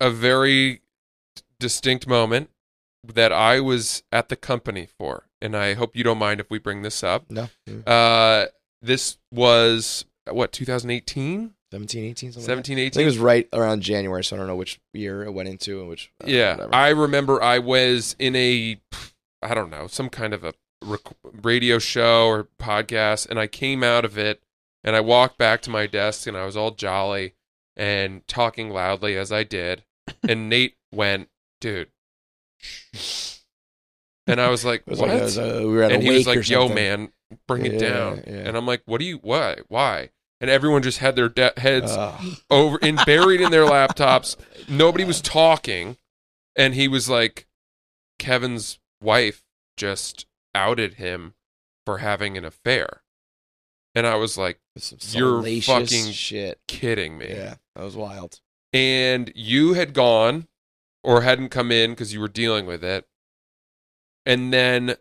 [0.00, 0.82] a very
[1.60, 2.50] distinct moment
[3.04, 6.58] that I was at the company for, and I hope you don't mind if we
[6.58, 7.30] bring this up.
[7.30, 7.48] no,
[7.86, 8.46] Uh,
[8.82, 12.46] this was what 2018, 17, 18, something.
[12.46, 12.82] 17, Like.
[12.82, 12.90] I 18.
[12.92, 15.80] think it was right around January, so I don't know which year it went into
[15.80, 16.10] and which.
[16.22, 16.74] uh, yeah, whatever.
[16.74, 18.80] I remember I was in a,
[19.42, 20.54] I don't know, some kind of a
[20.84, 21.00] rec-
[21.42, 24.42] radio show or podcast, and I came out of it,
[24.84, 27.34] and I walked back to my desk, and I was all jolly
[27.76, 29.82] and talking loudly as I did,
[30.28, 31.28] and Nate went,
[31.60, 31.90] "Dude,"
[34.26, 36.26] and I was like, was "What?" like, was, uh, we were at and he was
[36.26, 37.10] like, "Yo, man,
[37.46, 38.32] bring it down," yeah.
[38.34, 39.18] and I'm like, "What do you?
[39.22, 39.58] Why?
[39.68, 40.10] Why?"
[40.40, 42.36] And everyone just had their de- heads Ugh.
[42.50, 44.36] over in buried in their laptops.
[44.68, 45.96] Nobody was talking,
[46.54, 47.46] and he was like,
[48.18, 49.42] Kevin's wife
[49.76, 51.34] just outed him
[51.86, 53.02] for having an affair,
[53.94, 54.60] and I was like,
[55.12, 56.60] You're fucking- shit.
[56.68, 57.28] kidding me.
[57.30, 58.40] Yeah, that was wild.
[58.72, 60.48] And you had gone
[61.02, 63.06] or hadn't come in because you were dealing with it,
[64.26, 64.96] and then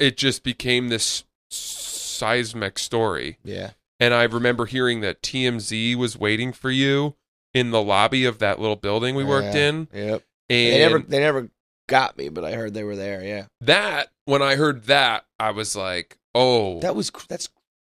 [0.00, 3.38] it just became this seismic story.
[3.44, 7.14] Yeah, And I remember hearing that TMZ was waiting for you
[7.54, 9.68] in the lobby of that little building we worked Yeah.
[9.68, 9.88] in.
[9.92, 10.22] Yep.
[10.48, 11.50] And They never, they never
[11.88, 13.22] got me, but I heard they were there.
[13.22, 17.48] Yeah, that, when I heard that, I was like, oh, that was cr- that's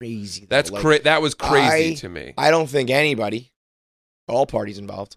[0.01, 0.43] crazy.
[0.43, 0.47] though.
[0.57, 2.35] that's Like, cra- that was crazy I- to me.
[2.39, 3.51] I don't think anybody,
[4.29, 5.17] all parties involved,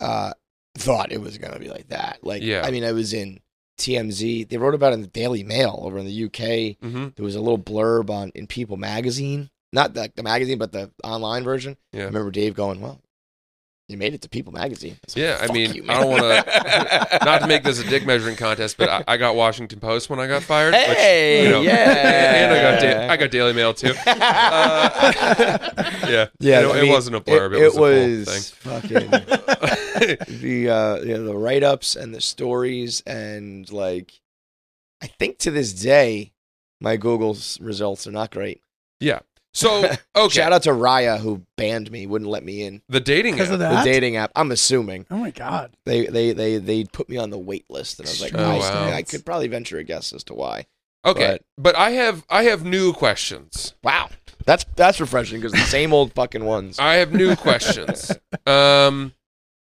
[0.00, 0.32] uh,
[0.76, 2.18] thought it was gonna be like that.
[2.22, 2.62] Like, Yeah.
[2.64, 3.40] I mean, I was in
[3.80, 4.48] TMZ.
[4.48, 6.76] They wrote about it in the Daily Mail over in the UK.
[6.80, 10.72] hmm There was a little blurb on in People magazine, not the, the magazine, but
[10.72, 11.76] the online version.
[11.92, 12.02] Yeah.
[12.02, 13.00] I remember Dave going, "Well,
[13.88, 16.44] you made it to People magazine." like, Yeah, I mean, you, I don't wanna-
[17.24, 20.20] Not to make this a dick measuring contest, but I, I got Washington Post when
[20.20, 20.74] I got fired.
[20.74, 21.72] which, Hey, you know, yeah.
[22.44, 23.94] and I got da- I got Daily Mail too.
[26.10, 27.52] Yeah, Yeah, It, I it wasn't a blurb.
[27.54, 29.10] It, it, was, was fucking.
[30.00, 34.20] The uh you know, the write ups and the stories and like
[35.02, 36.32] I think to this day
[36.80, 38.62] my Google's results are not great.
[39.00, 39.20] Yeah.
[39.52, 39.84] So
[40.16, 42.82] okay, Shout out to Raya who banned me, wouldn't let me in.
[42.88, 43.50] the dating app.
[43.50, 44.30] of The dating app.
[44.36, 45.76] I'm assuming Oh my god.
[45.84, 48.42] they they they they put me on the wait list, and I was like, Oh,
[48.44, 48.92] I, wow.
[48.92, 50.66] I could probably venture a guess as to why.
[51.04, 53.74] Okay, but I have I have new questions.
[53.82, 54.10] Wow,
[54.44, 56.78] that's that's refreshing because the same old fucking ones.
[56.78, 58.12] I have new questions.
[58.46, 59.12] Um,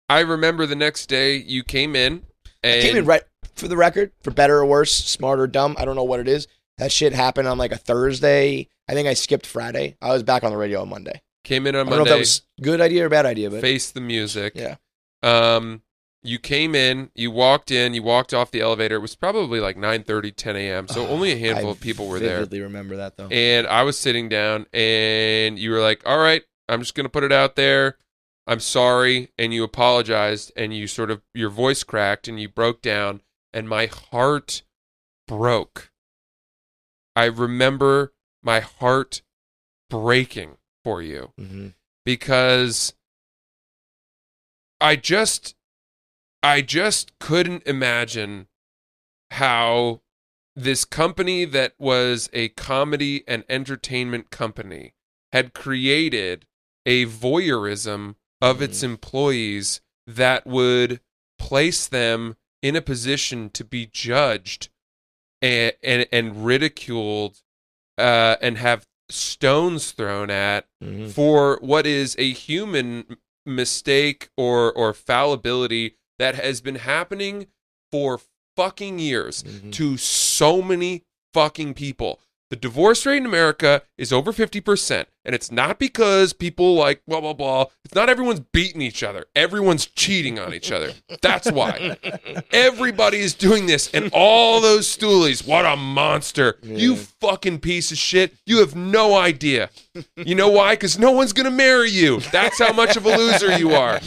[0.09, 2.22] I remember the next day you came in
[2.62, 3.22] and I came in right
[3.54, 5.74] for the record, for better or worse, smart or dumb.
[5.78, 6.46] I don't know what it is.
[6.78, 8.68] That shit happened on like a Thursday.
[8.88, 9.96] I think I skipped Friday.
[10.00, 11.22] I was back on the radio on Monday.
[11.42, 12.11] came in on I don't know if Monday.
[12.12, 14.52] that was good idea or bad idea, but face the music.
[14.54, 14.76] yeah.
[15.22, 15.82] Um,
[16.22, 18.96] you came in, you walked in, you walked off the elevator.
[18.96, 20.88] It was probably like 9:30, 10 a.m.
[20.88, 22.36] So only a handful I of people were there.
[22.38, 23.28] vividly remember that though.
[23.28, 27.24] And I was sitting down, and you were like, "All right, I'm just gonna put
[27.24, 27.96] it out there.
[28.47, 32.82] I'm sorry," and you apologized, and you sort of your voice cracked, and you broke
[32.82, 33.22] down,
[33.53, 34.62] and my heart
[35.26, 35.90] broke.
[37.14, 39.22] I remember my heart
[39.88, 41.68] breaking for you hmm
[42.05, 42.94] because
[44.80, 45.57] I just
[46.42, 48.47] I just couldn't imagine
[49.32, 50.03] how
[50.55, 54.94] this company that was a comedy and entertainment company
[55.32, 56.47] had created
[56.86, 61.01] a voyeurism of its employees that would
[61.39, 64.68] place them in a position to be judged
[65.43, 67.43] and and, and ridiculed
[67.99, 71.11] uh, and have stones thrown at Mhm.
[71.11, 77.47] for what is a human mistake or or fallibility that has been happening
[77.93, 78.20] for
[78.57, 79.72] fucking years Mhm.
[79.72, 82.20] to so many fucking people.
[82.51, 85.09] The divorce rate in America is over 50%.
[85.26, 87.66] And it's not because people like blah, blah, blah.
[87.84, 89.26] It's not everyone's beating each other.
[89.34, 90.92] Everyone's cheating on each other.
[91.20, 91.98] That's why.
[92.52, 93.92] Everybody is doing this.
[93.92, 96.58] And all those stoolies, what a monster.
[96.62, 98.34] You fucking piece of shit.
[98.46, 99.70] You have no idea.
[100.14, 100.74] You know why?
[100.74, 102.20] Because no one's going to marry you.
[102.30, 103.98] That's how much of a loser you are.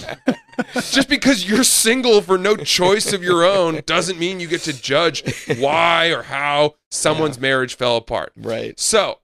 [0.74, 4.74] Just because you're single for no choice of your own doesn't mean you get to
[4.74, 5.24] judge
[5.58, 8.32] why or how someone's marriage fell apart.
[8.38, 8.80] Right.
[8.80, 9.20] So,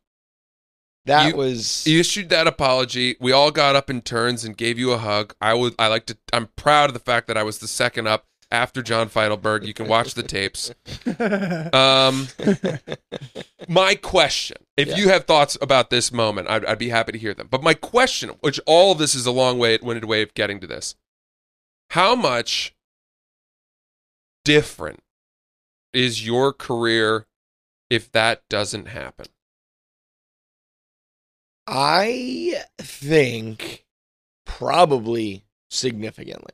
[1.05, 3.15] That You- was you issued that apology.
[3.19, 5.35] We all got up in turns and gave you a hug.
[5.39, 8.07] I would I like to I'm proud of the fact that I was the second
[8.07, 9.65] up after John Feitelberg.
[9.65, 10.73] You can watch the tapes.
[11.73, 12.27] Um
[13.67, 14.95] my question, if Yeah.
[14.97, 17.47] you have thoughts about this moment, I'd, I'd be happy to hear them.
[17.49, 20.59] But my question, which all of this is a long way winded way of getting
[20.59, 20.95] to this,
[21.91, 22.73] how much
[24.43, 25.01] different
[25.93, 27.25] is your career
[27.89, 29.25] if that doesn't happen?
[31.67, 33.85] I think
[34.45, 36.53] probably significantly.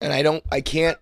[0.00, 0.98] And I don't I can't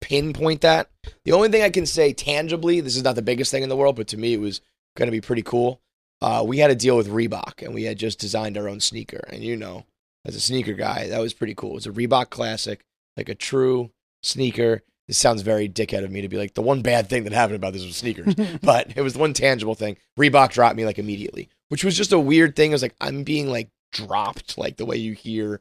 [0.00, 0.90] pinpoint that.
[1.24, 3.76] The only thing I can say tangibly, this is not the biggest thing in the
[3.76, 4.60] world, but to me it was
[4.96, 5.80] going to be pretty cool.
[6.20, 9.24] Uh, we had a deal with Reebok and we had just designed our own sneaker.
[9.28, 9.84] And you know,
[10.24, 11.76] as a sneaker guy, that was pretty cool.
[11.76, 12.84] It's a Reebok classic,
[13.16, 13.90] like a true
[14.22, 14.82] sneaker.
[15.06, 17.56] This sounds very dickhead of me to be like the one bad thing that happened
[17.56, 19.98] about this was sneakers but it was the one tangible thing.
[20.18, 22.70] Reebok dropped me like immediately, which was just a weird thing.
[22.70, 25.60] It was like I'm being like dropped, like the way you hear,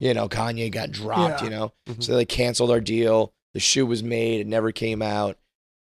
[0.00, 1.44] you know, Kanye got dropped, Yeah.
[1.44, 1.72] you know.
[1.88, 2.02] Mhm.
[2.02, 3.32] So they canceled our deal.
[3.54, 5.38] The shoe was made, it never came out,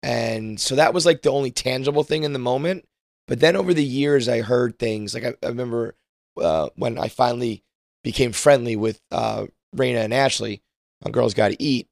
[0.03, 2.87] and so that was like the only tangible thing in the moment.
[3.27, 5.95] But then over the years, I heard things like I, I remember
[6.41, 7.63] uh, when I finally
[8.03, 10.61] became friendly with uh, Rayna and Ashley
[11.03, 11.89] on Girls Got to Eat.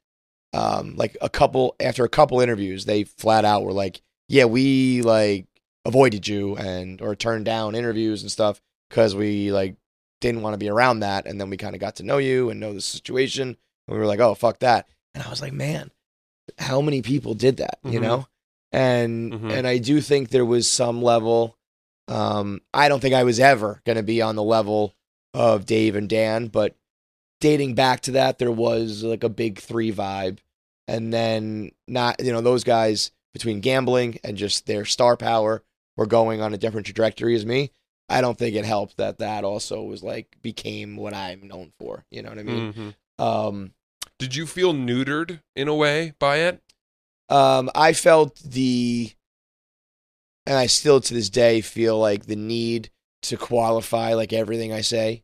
[0.53, 5.01] Um, like a couple after a couple interviews, they flat out were like, "Yeah, we
[5.01, 5.47] like
[5.85, 9.75] avoided you and or turned down interviews and stuff because we like
[10.21, 12.49] didn't want to be around that." And then we kind of got to know you
[12.49, 13.49] and know the situation.
[13.87, 15.91] And we were like, "Oh, fuck that!" And I was like, "Man,
[16.57, 18.01] how many people did that?" You Mhm.
[18.01, 18.27] know.
[18.71, 19.51] And Mhm.
[19.51, 21.57] and I do think there was some level.
[22.07, 24.93] Um, I don't think I was ever going to be on the level
[25.33, 26.75] of Dave and Dan, but
[27.41, 30.39] dating back to that, there was like a big three vibe.
[30.87, 35.63] And then not, you know, those guys between gambling and just their star power
[35.97, 37.71] were going on a different trajectory as me.
[38.09, 42.05] I don't think it helped that that also was like became what I'm known for.
[42.11, 42.73] You know what I mean?
[43.19, 43.23] Mhm.
[43.23, 43.73] Um,
[44.19, 46.61] Did you feel neutered in a way by it?
[47.29, 49.11] um, I felt the,
[50.45, 52.89] and I still to this day feel like the need
[53.23, 55.23] to qualify like everything I say.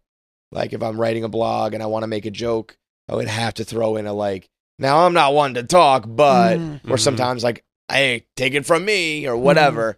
[0.52, 3.28] Like if I'm writing a blog and I want to make a joke, I would
[3.28, 4.50] have to throw in a like.
[4.80, 6.80] Now I'm not one to talk, but Mm.
[6.90, 7.00] or Mhm.
[7.00, 9.98] sometimes like, hey, take it from me or whatever.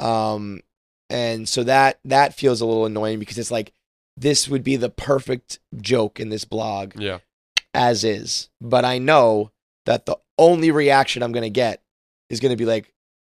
[0.00, 0.60] Um,
[1.08, 3.72] and so that that feels a little annoying because it's like
[4.16, 7.18] this would be the perfect joke in this blog Yeah.
[7.74, 8.48] as is.
[8.60, 9.50] But I know
[9.86, 11.82] that the only reaction I'm going to get
[12.28, 12.92] is going to be like,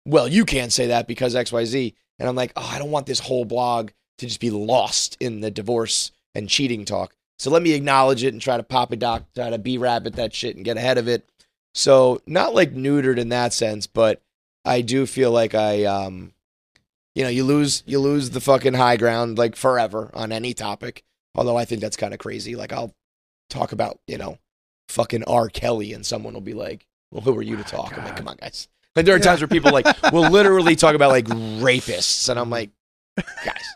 [0.06, 1.94] well, you can't say that because XYZ.
[2.18, 5.40] And I'm like, oh, I don't want this whole blog to just be lost in
[5.40, 7.14] the divorce and cheating talk.
[7.38, 10.14] So let me acknowledge it and try to pop a doc, try to be rabbit
[10.16, 11.28] that shit and get ahead of it.
[11.74, 14.20] So not like neutered in that sense, but
[14.64, 16.32] I do feel like I, um,
[17.14, 21.04] you know, you lose you lose the fucking high ground like forever on any topic.
[21.34, 22.56] Although I think that's kind of crazy.
[22.56, 22.94] Like I'll
[23.48, 24.38] talk about you know
[24.88, 25.48] fucking R.
[25.48, 28.16] Kelly and someone will be like, "Well, who are you to oh, talk?" I'm like,
[28.16, 31.26] "Come on, guys." Like there are times where people like will literally talk about like
[31.26, 32.70] rapists, and I'm like,
[33.44, 33.74] guys.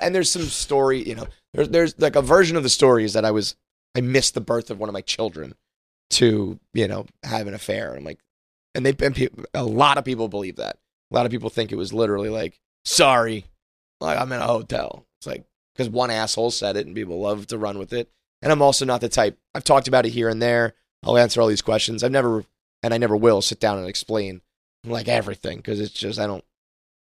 [0.00, 3.12] And there's some story, you know, there's there's like a version of the story is
[3.12, 3.54] that I was
[3.94, 5.54] I missed the birth of one of my children
[6.10, 7.94] to you know have an affair.
[7.94, 8.20] I'm like,
[8.74, 10.78] and they and people, a lot of people believe that.
[11.10, 13.44] A lot of people think it was literally like, sorry,
[14.00, 15.06] like I'm in a hotel.
[15.18, 18.08] It's like because one asshole said it, and people love to run with it.
[18.42, 19.38] And I'm also not the type.
[19.54, 20.74] I've talked about it here and there.
[21.02, 22.02] I'll answer all these questions.
[22.04, 22.44] I've never,
[22.82, 24.40] and I never will, sit down and explain
[24.84, 26.44] like everything because it's just I don't,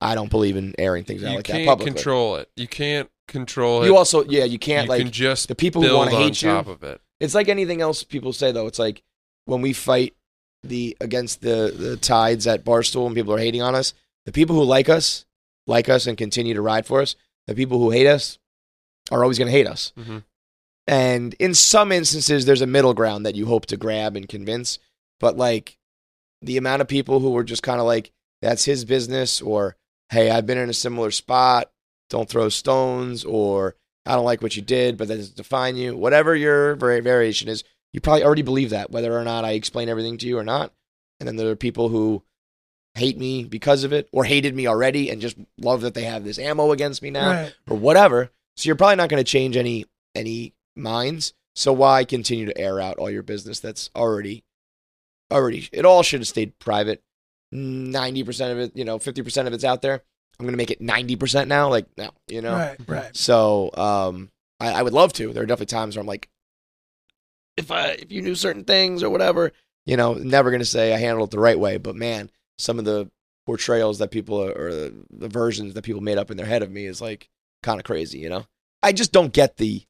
[0.01, 1.93] I don't believe in airing things out You like that can't publicly.
[1.93, 2.49] control it.
[2.57, 3.86] You can't control it.
[3.86, 6.21] You also, yeah, you can't you like can just the people who want to on
[6.21, 6.49] hate you.
[6.49, 6.99] top of it.
[7.19, 8.67] It's like anything else people say though.
[8.67, 9.01] It's like
[9.45, 10.15] when we fight
[10.63, 13.93] the against the the tides at Barstool and people are hating on us.
[14.25, 15.25] The people who like us
[15.70, 17.15] like us and continue to ride for us.
[17.47, 18.38] The people who hate us
[19.11, 19.93] are always going to hate us.
[19.97, 20.24] Mhm.
[20.88, 24.80] And in some instances, there's a middle ground that you hope to grab and convince.
[25.20, 25.78] But like
[26.41, 28.11] the amount of people who were just kind of like,
[28.41, 29.76] that's his business, or
[30.09, 31.72] hey, I've been in a similar spot,
[32.09, 35.95] don't throw stones, or I don't like what you did, but that doesn't define you.
[35.95, 37.63] Whatever your variation is,
[37.93, 40.74] you probably already believe that, whether or not I explain everything to you or not.
[41.20, 42.24] And then there are people who
[43.00, 46.24] hate me because of it, or hated me already and just love that they have
[46.24, 47.56] this ammo against me now Right.
[47.70, 48.30] or whatever.
[48.56, 49.86] So you're probably not going to change any
[50.16, 51.34] any minds.
[51.56, 54.43] So why continue to air out all your business that's already
[55.32, 57.02] already it all should have stayed private.
[57.54, 60.04] 90% of it, you know, 50% of it's out there.
[60.39, 62.54] I'm going to make it 90% now like no, you know.
[62.56, 62.78] Right.
[62.88, 63.16] Right.
[63.18, 64.30] So, um
[64.62, 65.32] I, I would love to.
[65.34, 66.30] There are definitely times where I'm like
[67.58, 69.52] if I if you knew certain things or whatever,
[69.86, 72.30] you know, never going to say I handled it the right way, but man,
[72.60, 73.10] some of the
[73.45, 76.62] portrayals that people are, or the, the versions that people made up in their head
[76.62, 77.30] of me is like
[77.64, 78.45] kind of crazy, you know?
[78.84, 79.84] I just don't get the,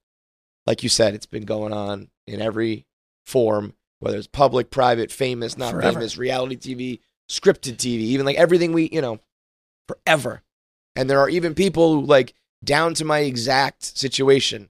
[0.65, 2.86] like you said, it's been going on in every
[3.26, 5.93] form, whether it's public, private, famous, not Forever.
[5.93, 6.99] famous, reality TV,
[7.30, 9.20] scripted TV, even like everything we, you know,
[9.88, 10.41] forever.
[10.95, 14.70] And there are even people who, like, down to my exact situation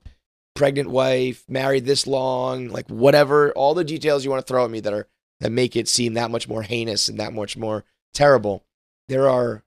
[0.56, 4.72] pregnant wife, married this long, like whatever, all the details you want to throw at
[4.72, 5.08] me that are,
[5.40, 8.66] that make it seem that much more heinous and that much more terrible.
[9.08, 9.64] There are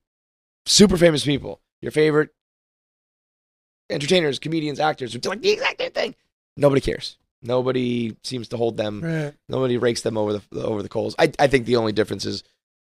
[0.66, 2.30] super famous people, your favorite
[3.90, 6.14] entertainers, comedians, actors, who do like the exact same thing.
[6.56, 7.16] Nobody cares.
[7.42, 9.00] Nobody seems to hold them.
[9.02, 9.34] Right.
[9.48, 11.14] Nobody rakes them over the over the coals.
[11.18, 12.44] I I think the only difference is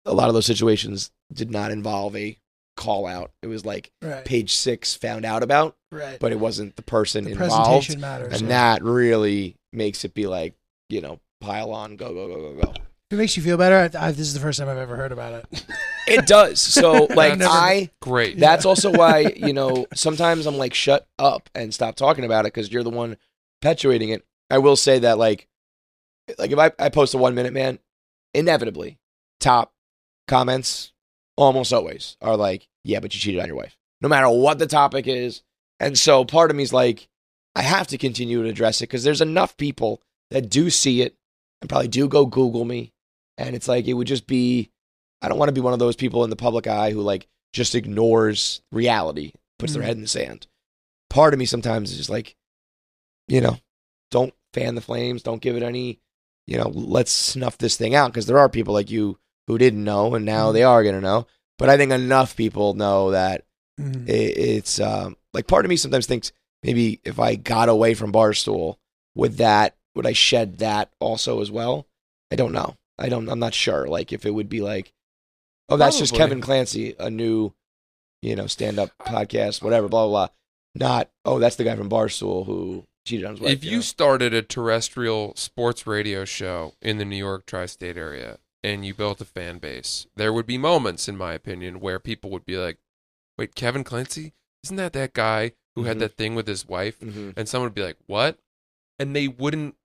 [0.06, 2.38] a lot of those situations did not involve a
[2.76, 3.32] call out.
[3.44, 4.24] It was like Right.
[4.26, 6.18] page six found out about, Right.
[6.20, 8.34] but it wasn't the person the involved, presentation matters.
[8.34, 8.76] and yeah.
[8.76, 10.56] that really makes it be like
[10.90, 12.72] you know pile on, go go go go go.
[12.72, 14.96] If it makes you feel better, I, I, this is the first time I've ever
[14.96, 15.66] heard about it.
[16.08, 16.62] It does.
[16.62, 18.38] So like Never- I Great.
[18.38, 22.54] That's also why, you know, sometimes I'm like, shut up and stop talking about it
[22.54, 23.18] because you're the one
[23.62, 24.24] perpetuating it.
[24.52, 25.48] I will say that, like,
[26.38, 27.80] like if I, I post a one minute man,
[28.34, 29.00] inevitably,
[29.40, 29.74] top
[30.28, 30.92] comments
[31.36, 34.68] almost always are like, yeah, but you cheated on your wife, no matter what the
[34.68, 35.42] topic is.
[35.80, 37.08] And so part of me is like,
[37.56, 41.16] I have to continue to address it because there's enough people that do see it
[41.62, 42.94] and probably do go Google me.
[43.38, 44.72] And it's like, it would just be,
[45.22, 47.28] I don't want to be one of those people in the public eye who like
[47.54, 49.86] just ignores reality, puts their Mhm.
[49.86, 50.48] head in the sand.
[51.10, 52.36] Part of me sometimes is just like,
[53.28, 53.58] you know,
[54.12, 56.00] don't fan the flames, don't give it any,
[56.48, 59.84] you know, let's snuff this thing out because there are people like you who didn't
[59.84, 60.54] know and now Mhm.
[60.54, 61.28] they are going to know.
[61.58, 63.46] But I think enough people know that
[63.80, 64.08] Mhm.
[64.08, 66.32] it, it's um, like part of me sometimes thinks
[66.64, 68.76] maybe if I got away from Barstool,
[69.16, 71.86] would that would I shed that also as well?
[72.32, 72.76] I don't know.
[72.98, 73.28] I don't.
[73.30, 73.86] I'm not sure.
[73.88, 74.94] Like if it would be like,
[75.68, 77.52] oh, that's just Kevin Clancy, a new,
[78.22, 80.34] you know, stand up podcast, whatever, blah blah blah.
[80.76, 83.52] Not oh, that's the guy from Barstool who cheated on his wife.
[83.52, 83.82] if you know?
[83.82, 89.20] started a terrestrial sports radio show in the New York tri-state area and you built
[89.22, 92.78] a fan base, there would be moments, in my opinion, where people would be like,
[93.38, 94.34] "Wait, Kevin Clancy?
[94.64, 95.88] Isn't that that guy who Mhm.
[95.88, 97.34] had that thing with his wife?" Mhm.
[97.36, 98.38] And someone would be like, "What?"
[99.00, 99.76] And they wouldn't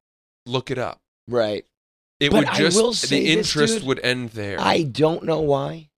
[0.47, 1.01] look it up.
[1.29, 1.65] right,
[2.21, 3.87] It But would just the this, interest dude.
[3.87, 4.61] would end there.
[4.61, 5.91] I don't know why.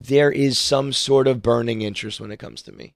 [0.00, 2.94] There is some sort of burning interest when it comes to me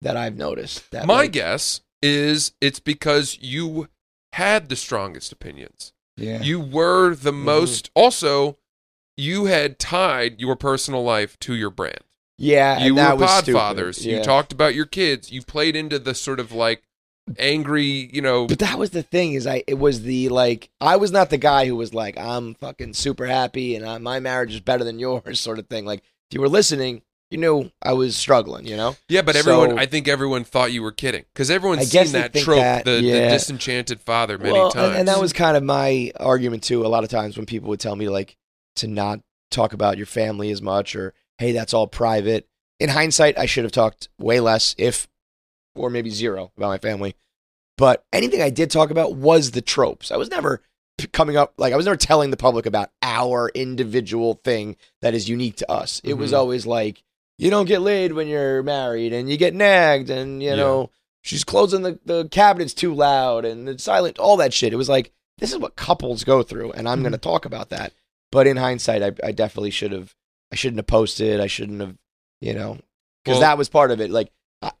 [0.00, 0.90] that I've noticed.
[0.90, 3.88] That My like, guess is it's because you
[4.32, 5.92] had the strongest opinions.
[6.16, 7.44] yeah, You were the Mm-hmm.
[7.44, 7.90] most.
[7.94, 8.58] Also,
[9.16, 12.00] you had tied your personal life to your brand.
[12.36, 14.04] yeah, you were podfathers.
[14.04, 15.30] You talked about your kids.
[15.30, 16.82] You played into the sort of like
[17.38, 18.46] angry, you know.
[18.46, 21.38] But that was the thing is I it was the like I was not the
[21.38, 24.98] guy who was like I'm fucking super happy and I, my marriage is better than
[24.98, 25.84] yours sort of thing.
[25.84, 28.66] Like if you were listening, you knew I was struggling.
[28.66, 29.70] You know, Yeah, but everyone.
[29.70, 33.00] So- I think everyone thought you were kidding because everyone's seen that trope, that, the,
[33.00, 34.90] the disenchanted father, many well, times.
[34.90, 36.84] and, and that was kind of my argument too.
[36.84, 38.36] A lot of times when people would tell me like
[38.76, 39.20] to not
[39.50, 42.48] talk about your family as much or hey that's all private.
[42.80, 45.06] In hindsight, I should have talked way less, if
[45.74, 47.14] or maybe zero about my family.
[47.76, 50.10] But anything I did talk about was the tropes.
[50.10, 50.62] I was never
[51.12, 55.28] coming up like I was never telling the public about our individual thing that is
[55.28, 56.00] unique to us.
[56.04, 56.36] It was Mhm.
[56.38, 57.02] always like
[57.36, 60.54] you don't get laid when you're married and you get nagged and you Yeah.
[60.56, 60.90] know
[61.22, 64.72] she's closing the, the cabinets too loud and it's silent all that shit.
[64.72, 67.02] It was like this is what couples go through and I'm Mhm.
[67.02, 67.92] going to talk about that.
[68.30, 70.14] But in hindsight I, I definitely should have
[70.52, 71.40] I shouldn't have posted.
[71.40, 71.96] I shouldn't have,
[72.40, 72.78] you know,
[73.24, 74.12] because Well- that was part of it.
[74.12, 74.30] Like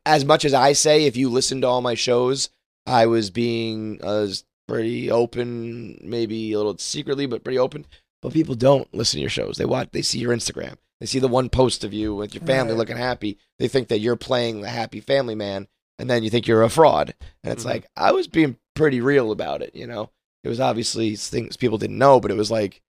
[0.06, 2.48] as much as I say, if you listen to all my shows,
[2.86, 4.28] I was being uh,
[4.68, 7.86] pretty open, maybe a little secretly, but pretty open.
[8.22, 9.56] but people don't listen to your shows.
[9.58, 12.42] They watch, they see your Instagram, they see the one post of you with your
[12.44, 12.78] family Right.
[12.78, 13.36] looking happy.
[13.58, 15.68] They think that you're playing the happy family man,
[15.98, 17.14] and then you think you're a fraud.
[17.42, 17.68] And it's Mhm.
[17.68, 19.74] like I was being pretty real about it.
[19.74, 20.10] You know,
[20.42, 22.80] it was obviously things people didn't know, but it was like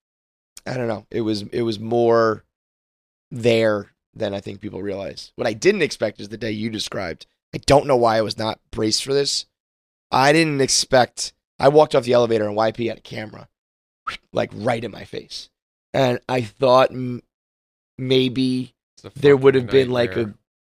[0.66, 1.06] I don't know.
[1.12, 2.46] It was it was more
[3.32, 5.32] there than I think people realize.
[5.36, 7.26] What I didn't expect is the day you described.
[7.54, 9.46] I don't know why I was not braced for this.
[10.12, 11.34] I didn't expect.
[11.60, 13.48] I walked off the elevator and YP had a camera,
[14.34, 15.50] like right in my face,
[15.94, 17.24] and I thought m-
[17.98, 18.74] maybe
[19.16, 20.16] there would have been like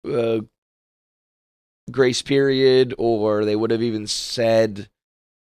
[0.06, 0.42] a, a
[1.92, 4.90] grace period, or they would have even said.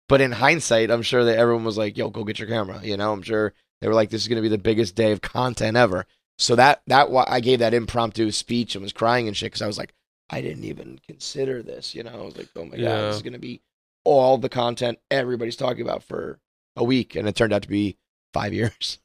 [0.09, 2.97] But in hindsight, I'm sure that everyone was like, "Yo, go get your camera." You
[2.97, 5.21] know, I'm sure they were like, "This is going to be the biggest day of
[5.21, 6.07] content ever."
[6.39, 9.63] So that that why I gave that impromptu speech and was crying and shit because
[9.63, 9.93] I was like,
[10.31, 11.95] I didn't even consider this.
[11.95, 13.61] You know, I was like, "Oh my god, this is going to be
[14.05, 16.39] all the content everybody's talking about for
[16.77, 17.97] a week," and it turned out to be
[18.33, 18.99] five years.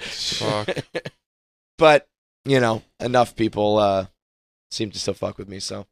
[0.00, 0.68] Fuck.
[1.78, 2.08] but
[2.44, 4.06] you know, enough people uh
[4.70, 5.60] seem to still fuck with me.
[5.60, 5.86] So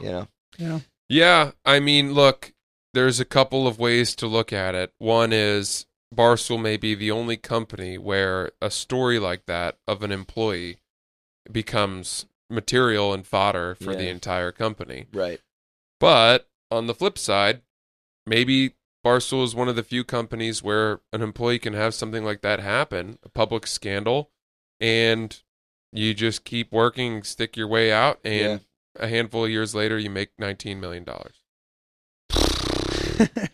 [0.00, 0.28] you know,
[0.58, 0.80] Yeah.
[1.08, 2.52] Yeah, I mean, look,
[2.94, 4.92] there's a couple of ways to look at it.
[4.98, 5.84] One is
[6.14, 10.78] Barstool may be the only company where a story like that of an employee
[11.50, 15.06] becomes material and fodder for the entire company.
[15.12, 15.40] right?
[16.00, 17.62] But on the flip side,
[18.26, 22.40] maybe Barstool is one of the few companies where an employee can have something like
[22.42, 24.30] that happen, a public scandal,
[24.80, 25.42] and
[25.92, 28.60] you just keep working, stick your way out, and
[28.96, 31.04] a handful of years later, you make $19 million.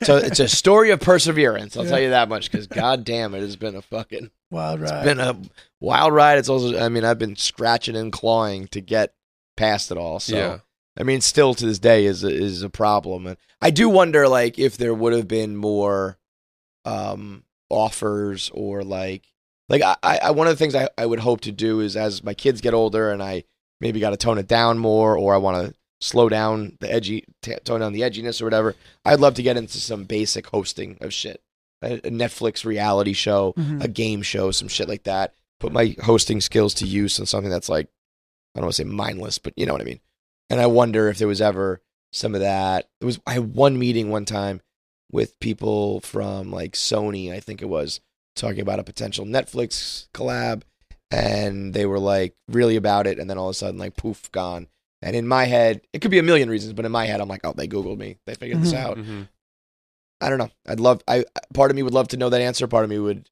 [0.02, 1.76] So it's a story of perseverance.
[1.76, 1.90] I'll Yeah.
[1.90, 4.94] tell you that much because god damn, it has been a fucking Wild ride.
[4.94, 5.36] It's been a
[5.80, 6.38] wild ride.
[6.38, 9.14] It's also, I mean, I've been scratching and clawing to get
[9.56, 10.20] past it all.
[10.20, 10.58] So yeah.
[10.98, 14.28] I mean, still to this day is a, is a problem, and I do wonder
[14.28, 16.18] like if there would have been more
[16.84, 19.24] um, offers or like
[19.68, 22.22] like I, I one of the things I, I would hope to do is as
[22.22, 23.44] my kids get older and I
[23.80, 27.24] maybe got to tone it down more or I want to slow down the edgy
[27.42, 28.74] t- tone down the edginess or whatever.
[29.04, 31.40] I'd love to get into some basic hosting of shit,
[31.82, 33.82] a, a Netflix reality show, Mhm.
[33.82, 35.32] a game show, some shit like that.
[35.58, 37.88] Put my hosting skills to use on something that's like
[38.54, 40.00] I don't want to say mindless, but you know what I mean.
[40.50, 41.80] And I wonder if there was ever
[42.12, 42.88] some of that.
[43.00, 44.60] There was I had one meeting one time
[45.12, 48.00] with people from like Sony, I think it was,
[48.34, 50.62] talking about a potential Netflix collab,
[51.10, 54.30] and they were like really about it, and then all of a sudden like poof
[54.32, 54.68] gone.
[55.06, 57.28] And in my head, it could be a million reasons, but in my head, I'm
[57.28, 58.76] like, oh, they googled me, they figured this Mhm.
[58.76, 58.98] out.
[58.98, 59.22] hmm
[60.20, 60.50] I don't know.
[60.66, 61.02] I'd love.
[61.06, 62.66] I part of me would love to know that answer.
[62.66, 63.28] Part of me would.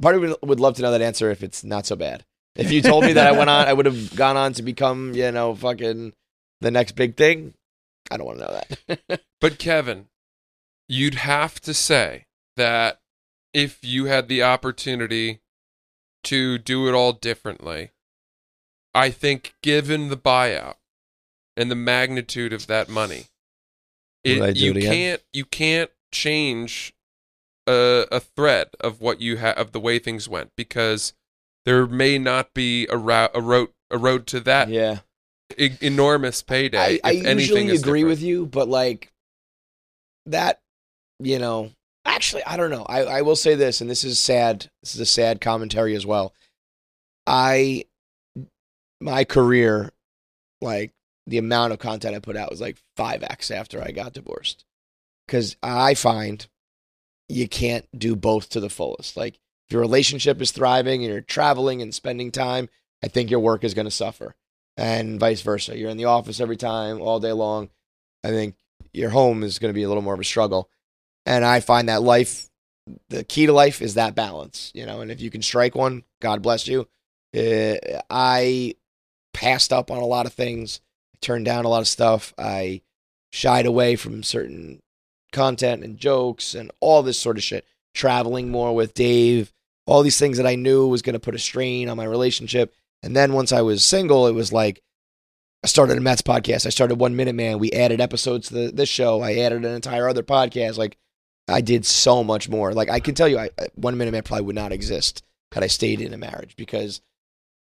[0.00, 2.24] Part of me would love to know that answer if it's not so bad.
[2.54, 5.14] If you told me that I went on, I would have gone on to become,
[5.14, 6.12] you know, fucking
[6.60, 7.54] the next big thing.
[8.10, 8.60] I don't want to know
[9.08, 9.20] that.
[9.40, 10.06] But Kevin,
[10.88, 12.26] you'd have to say
[12.56, 13.00] that
[13.52, 15.40] if you had the opportunity
[16.24, 17.90] to do it all differently,
[18.94, 20.76] I think given the buyout
[21.56, 23.26] and the magnitude of that money,
[24.24, 24.92] it, you again?
[24.92, 26.94] can't you can't change
[27.66, 31.12] a, a thread of what you have of the way things went because
[31.64, 34.98] there may not be a route a road a road to that yeah,
[35.56, 36.78] e- enormous payday.
[36.78, 39.12] I, I usually agree with you, but like
[40.26, 40.60] that,
[41.18, 41.70] you know,
[42.04, 42.84] actually, I don't know.
[42.84, 44.70] I, I will say this, and this is sad.
[44.82, 46.34] This is a sad commentary as well.
[47.26, 47.84] I,
[49.00, 49.92] my career,
[50.60, 50.92] like
[51.26, 54.64] the amount of content I put out was like 5x after I got divorced.
[55.26, 56.46] Because I find
[57.28, 59.16] you can't do both to the fullest.
[59.16, 59.34] Like,
[59.68, 62.70] if your relationship is thriving and you're traveling and spending time,
[63.04, 64.34] I think your work is going to suffer
[64.78, 65.76] and vice versa.
[65.76, 67.68] You're in the office every time, all day long.
[68.24, 68.54] I think
[68.94, 70.70] your home is going to be a little more of a struggle.
[71.26, 72.48] And I find that life,
[73.10, 75.02] the key to life is that balance, you know.
[75.02, 76.88] And if you can strike one, God bless you.
[77.36, 77.76] Uh,
[78.08, 78.74] I
[79.38, 80.80] passed up on a lot of things,
[81.14, 82.34] I turned down a lot of stuff.
[82.36, 82.82] I
[83.30, 84.80] shied away from certain
[85.32, 87.64] content and jokes and all this sort of shit.
[87.94, 89.52] Traveling more with Dave,
[89.86, 92.74] all these things that I knew was going to put a strain on my relationship.
[93.02, 94.82] And then once I was single, it was like
[95.62, 96.66] I started a Mets podcast.
[96.66, 97.60] I started One Minute Man.
[97.60, 99.20] We added episodes to the, this show.
[99.20, 100.78] I added an entire other podcast.
[100.78, 100.96] Like
[101.46, 102.74] I did so much more.
[102.74, 105.22] Like I can tell you, I, One Minute Man probably would not exist
[105.52, 107.00] had I stayed in a marriage because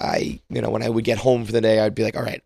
[0.00, 2.22] I, you know, when I would get home for the day, I'd be like, all
[2.22, 2.42] right,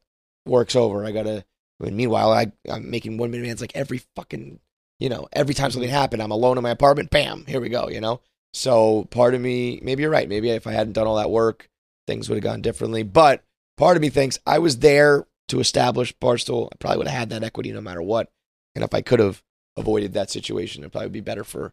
[0.46, 1.04] work's over.
[1.04, 1.44] I gotta.
[1.80, 4.58] And meanwhile, I, I'm making One Minute Man's like every fucking,
[4.98, 5.96] you know, every time something mm-hmm.
[5.96, 7.10] happened, I'm alone in my apartment.
[7.10, 7.88] Bam, here we go.
[7.88, 8.20] You know.
[8.54, 10.28] So part of me, maybe you're right.
[10.28, 11.68] Maybe if I hadn't done all that work,
[12.06, 13.02] things would have gone differently.
[13.02, 13.44] But
[13.76, 16.68] part of me thinks I was there to establish Barstool.
[16.72, 18.30] I probably would have had that equity no matter what.
[18.74, 19.42] And if I could have
[19.76, 21.72] avoided that situation, it probably would be better for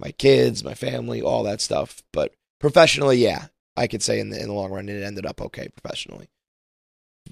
[0.00, 2.02] my kids, my family, all that stuff.
[2.12, 3.46] But professionally, yeah,
[3.76, 6.28] I could say in the in the long run it ended up okay professionally.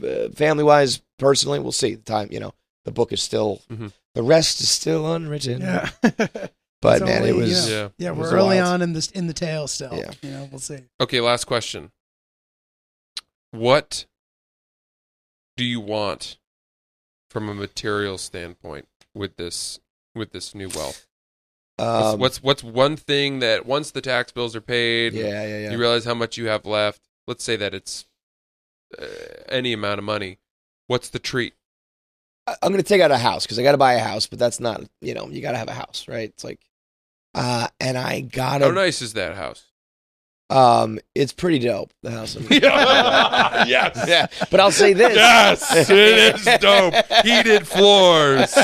[0.03, 1.95] Uh, family wise, personally, we'll see.
[1.95, 3.93] The time, you know, the book is still Mhm.
[4.14, 5.61] the rest is still unwritten.
[5.61, 5.90] Yeah.
[6.82, 7.88] But It's man, only, it you was know, Yeah.
[7.99, 8.74] yeah, It we're was early wild.
[8.74, 9.95] on in this in the tail still.
[9.97, 10.11] Yeah.
[10.20, 10.80] You know, we'll see.
[11.01, 11.93] Okay, last question.
[13.53, 14.07] What
[15.57, 16.38] do you want
[17.30, 19.78] from a material standpoint with this
[20.14, 21.07] with this new wealth?
[21.76, 25.58] What's, um, what's what's one thing that once the tax bills are paid, yeah, yeah,
[25.58, 25.70] yeah.
[25.72, 27.00] you realize how much you have left.
[27.26, 28.04] Let's say that it's
[28.98, 29.06] uh,
[29.48, 30.38] any amount of money.
[30.86, 31.54] What's the treat?
[32.46, 34.38] I- I'm gonna take out a house because I got to buy a house, but
[34.38, 36.28] that's not you know you got to have a house, right?
[36.28, 36.60] It's like,
[37.34, 39.64] uh, and I gotta How nice is that house?
[40.53, 41.90] Um, it's pretty dope.
[42.03, 42.36] The house.
[42.36, 42.46] I'm-
[43.68, 44.05] yes.
[44.07, 45.14] yeah, but I'll say this.
[45.14, 45.90] Yes, it
[46.46, 46.94] is dope.
[47.24, 48.55] Heated floors,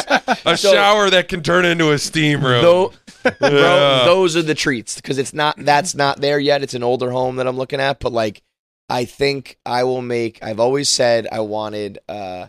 [0.45, 2.62] a So- shower that can turn into a steam room.
[2.62, 4.05] Though, bro, Yeah.
[4.05, 6.62] those are the treats because it's not that's not there yet.
[6.62, 8.43] It's an older home that I'm looking at, but like
[8.89, 10.39] I think I will make.
[10.43, 12.49] I've always said I wanted uh,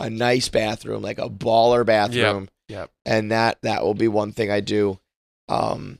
[0.00, 2.48] a nice bathroom, like a baller bathroom.
[2.68, 2.90] Yep.
[3.06, 4.98] and that that will be one thing I do.
[5.48, 5.98] Um,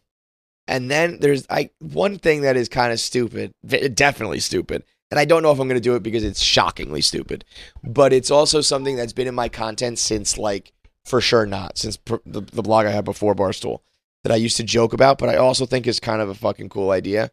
[0.68, 5.24] and then there's I one thing that is kind of stupid, definitely stupid, and I
[5.24, 7.44] don't know if I'm going to do it because it's shockingly stupid,
[7.82, 10.72] but it's also something that's been in my content since like
[11.04, 13.80] for sure not since pr- the, the blog I had before Barstool
[14.22, 16.68] that I used to joke about, but I also think is kind of a fucking
[16.68, 17.30] cool idea.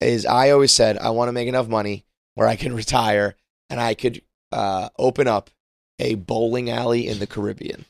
[0.00, 3.36] Is I always said I want to make enough money where I can retire
[3.68, 5.50] and I could uh, open up
[5.98, 7.84] a bowling alley in the Caribbean.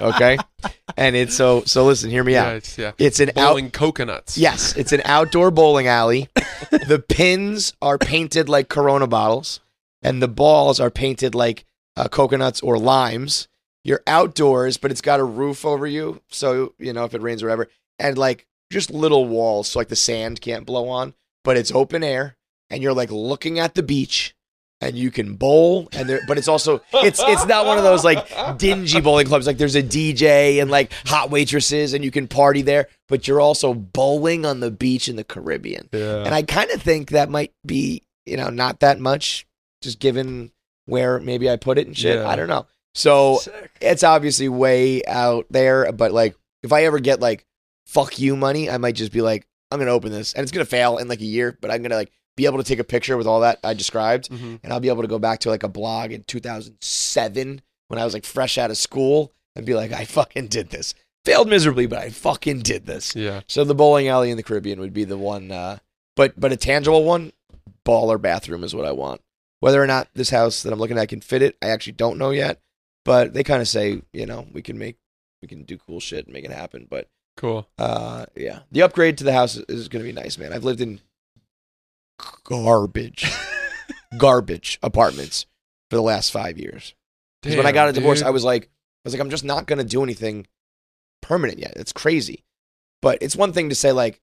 [0.00, 0.38] Okay,
[0.96, 1.84] and it's so so.
[1.84, 2.56] Listen, hear me yeah, out.
[2.56, 2.92] it's, yeah.
[2.98, 3.48] It's an out.
[3.48, 4.38] Bowling coconuts.
[4.38, 6.28] Yes, it's an outdoor bowling alley.
[6.70, 9.60] the pins are painted like Corona bottles,
[10.02, 11.64] and the balls are painted like
[11.96, 13.48] uh, coconuts or limes.
[13.84, 17.42] You're outdoors, but it's got a roof over you, so you know if it rains
[17.42, 17.68] or whatever,
[17.98, 21.14] and like just little walls, so like the sand can't blow on.
[21.42, 22.36] But it's open air,
[22.70, 24.34] and you're like looking at the beach,
[24.80, 26.20] and you can bowl, and there.
[26.28, 29.46] But it's also it's it's not one of those like dingy bowling clubs.
[29.46, 32.88] Like there's a DJ and like hot waitresses, and you can party there.
[33.08, 36.24] But you're also bowling on the beach in the Caribbean, Yeah.
[36.24, 39.46] and I kind of think that might be you know not that much,
[39.82, 40.52] just given
[40.86, 42.16] where maybe I put it and shit.
[42.16, 42.28] Yeah.
[42.28, 42.66] I don't know.
[42.94, 43.40] So
[43.80, 47.44] it's obviously way out there, but like if I ever get like
[47.86, 50.64] fuck you money, I might just be like, I'm gonna open this and it's gonna
[50.64, 53.16] fail in like a year, but I'm gonna like be able to take a picture
[53.18, 54.60] with all that I described Mhm.
[54.62, 56.22] and I'll be able to go back to like a blog in
[56.82, 60.70] 2007 when I was like fresh out of school and be like, I fucking did
[60.70, 60.94] this.
[61.24, 63.14] Failed miserably, but I fucking did this.
[63.16, 63.40] Yeah.
[63.48, 65.78] So the bowling alley in the Caribbean would be the one, uh,
[66.16, 67.32] but but a tangible one,
[67.84, 69.20] baller bathroom is what I want.
[69.60, 72.18] Whether or not this house that I'm looking at can fit it, I actually don't
[72.18, 72.60] know yet.
[73.04, 74.96] But they kind of say, you know, we can make,
[75.42, 76.86] we can do cool shit and make it happen.
[76.88, 77.66] But Cool.
[77.78, 80.52] uh, yeah, the upgrade to the house is going to be nice, man.
[80.52, 81.00] I've lived in
[82.44, 83.30] garbage,
[84.18, 85.46] garbage apartments
[85.90, 86.94] for the last five years.
[87.42, 88.26] Because when I got a divorce, dude.
[88.26, 88.68] I was like, I
[89.04, 90.46] was like, I'm just not gonna do anything
[91.22, 91.74] permanent yet.
[91.76, 92.44] It's crazy.
[93.00, 94.20] But it's one thing to say like,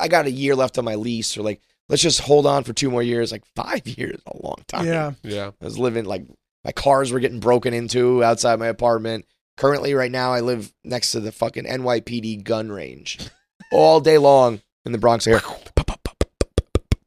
[0.00, 2.72] I got a year left on my lease, or like, let's just hold on for
[2.72, 3.30] two more years.
[3.30, 4.86] Like five years, a long time.
[4.86, 5.12] Yeah.
[5.22, 5.50] Yeah.
[5.60, 6.26] I was living like
[6.64, 9.26] my cars were getting broken into outside my apartment.
[9.56, 13.18] Currently, right now, I live next to the fucking NYPD gun range
[13.72, 15.40] all day long in the Bronx area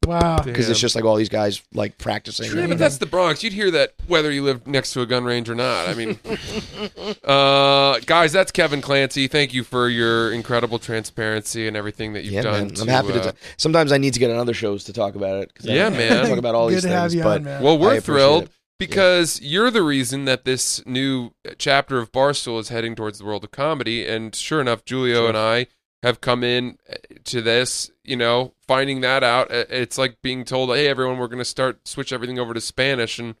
[0.06, 0.42] Wow.
[0.42, 2.56] because it's just like all these guys like practicing.
[2.56, 3.42] Yeah, but that's the Bronx.
[3.44, 5.88] You'd hear that whether you live next to a gun range or not.
[5.88, 6.18] I mean,
[7.24, 9.28] uh, guys, that's Kevin Clancy.
[9.28, 12.68] Thank you for your incredible transparency and everything that you've yeah, done.
[12.68, 12.80] man.
[12.80, 13.20] I'm happy to.
[13.28, 15.52] uh, t- Sometimes I need to get on other shows to talk about it.
[15.68, 16.28] I Yeah, don't man.
[16.28, 17.62] Talk about all Good these to things, have you but on, man.
[17.62, 18.50] Well, we're thrilled it.
[18.78, 23.44] because you're the reason that this new chapter of Barstool is heading towards the world
[23.44, 24.06] of comedy.
[24.06, 25.28] And sure enough, Julio Sure.
[25.28, 25.66] and I
[26.02, 26.94] have come in uh,
[27.24, 29.50] to this, you know, finding that out.
[29.50, 32.60] Uh, It's like being told, hey, everyone, we're going to start switch everything over to
[32.60, 33.18] Spanish.
[33.18, 33.34] And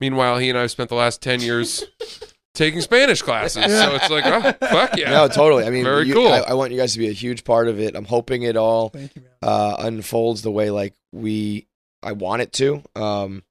[0.00, 1.84] meanwhile, he and I have spent the last 10 years
[2.54, 3.64] taking Spanish classes.
[3.64, 5.10] So it's like, oh, fuck yeah.
[5.10, 5.64] No, totally.
[5.64, 6.28] I mean, Very you- cool.
[6.28, 7.96] I, I want you guys to be a huge part of it.
[7.96, 9.08] I'm hoping it all you,
[9.42, 11.66] uh, unfolds the way like we
[12.02, 12.82] I want it to.
[12.94, 13.44] Um,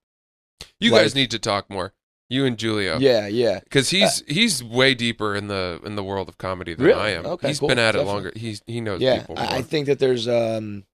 [0.79, 1.91] you like- guys need to talk more.
[2.29, 2.97] You and Julio.
[2.99, 3.59] yeah, yeah.
[3.59, 6.99] Because he's he's way deeper in the in the world of comedy than Really?
[6.99, 7.25] I am.
[7.25, 7.67] Okay, He's cool.
[7.69, 8.31] been at it longer.
[8.35, 9.37] He's he knows yeah people.
[9.37, 10.85] I, I think that there's um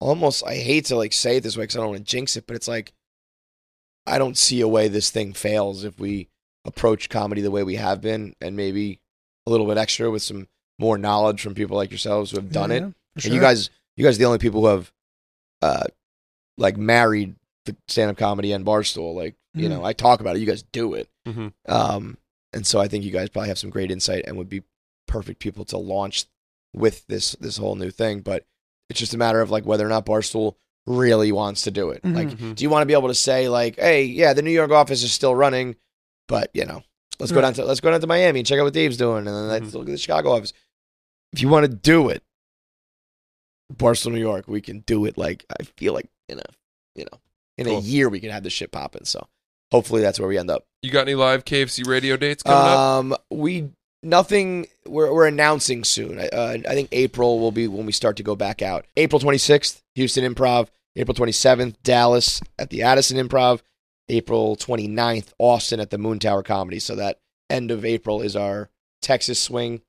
[0.00, 2.36] almost i hate to like say it this way because i don't want to jinx
[2.36, 2.92] it but it's like
[4.06, 6.28] i don't see a way this thing fails if we
[6.64, 9.00] approach comedy the way we have been and maybe
[9.44, 10.46] a little bit extra with some
[10.78, 13.40] more knowledge from people like yourselves who have done Yeah, it yeah, for and you
[13.40, 14.92] guys you guys are the only people who have
[15.62, 15.84] uh
[16.56, 17.34] like married
[17.68, 19.70] the stand-up comedy and barstool like you Mhm.
[19.70, 21.52] know i talk about it you guys do it Mhm.
[21.68, 22.18] um
[22.52, 24.62] and so i think you guys probably have some great insight and would be
[25.06, 26.26] perfect people to launch
[26.74, 28.44] with this this whole new thing but
[28.90, 30.54] It's just a matter of like whether or not Barstool
[30.86, 32.02] really wants to do it.
[32.02, 32.14] Mhm.
[32.14, 32.54] Like, Mhm.
[32.54, 35.02] do you want to be able to say like, hey, yeah, the New York office
[35.02, 35.76] is still running,
[36.26, 36.82] but you know,
[37.20, 39.26] let's go down to let's go down to Miami and check out what Dave's doing,
[39.26, 39.74] and then let's Mhm.
[39.74, 40.54] look at the Chicago office.
[41.34, 42.22] If you want to do it,
[43.72, 45.18] Barstool, New York, we can do it.
[45.18, 46.44] Like I feel like in a
[46.94, 47.18] you know
[47.58, 49.04] in a year we can have this shit popping.
[49.04, 49.26] So
[49.70, 50.64] hopefully that's where we end up.
[50.82, 52.78] You got any live KFC radio dates coming up?
[52.78, 53.70] Um, we
[54.02, 54.66] nothing.
[54.86, 56.18] We're we're announcing soon.
[56.18, 58.86] Uh, I think April will be when we start to go back out.
[58.96, 60.68] April twenty sixth, Houston Improv.
[60.96, 63.60] April twenty seventh, Dallas at the Addison Improv.
[64.08, 66.78] April 29th, Austin at the Moontower Comedy.
[66.78, 67.20] So that
[67.50, 68.70] end of April is our
[69.02, 69.82] Texas swing,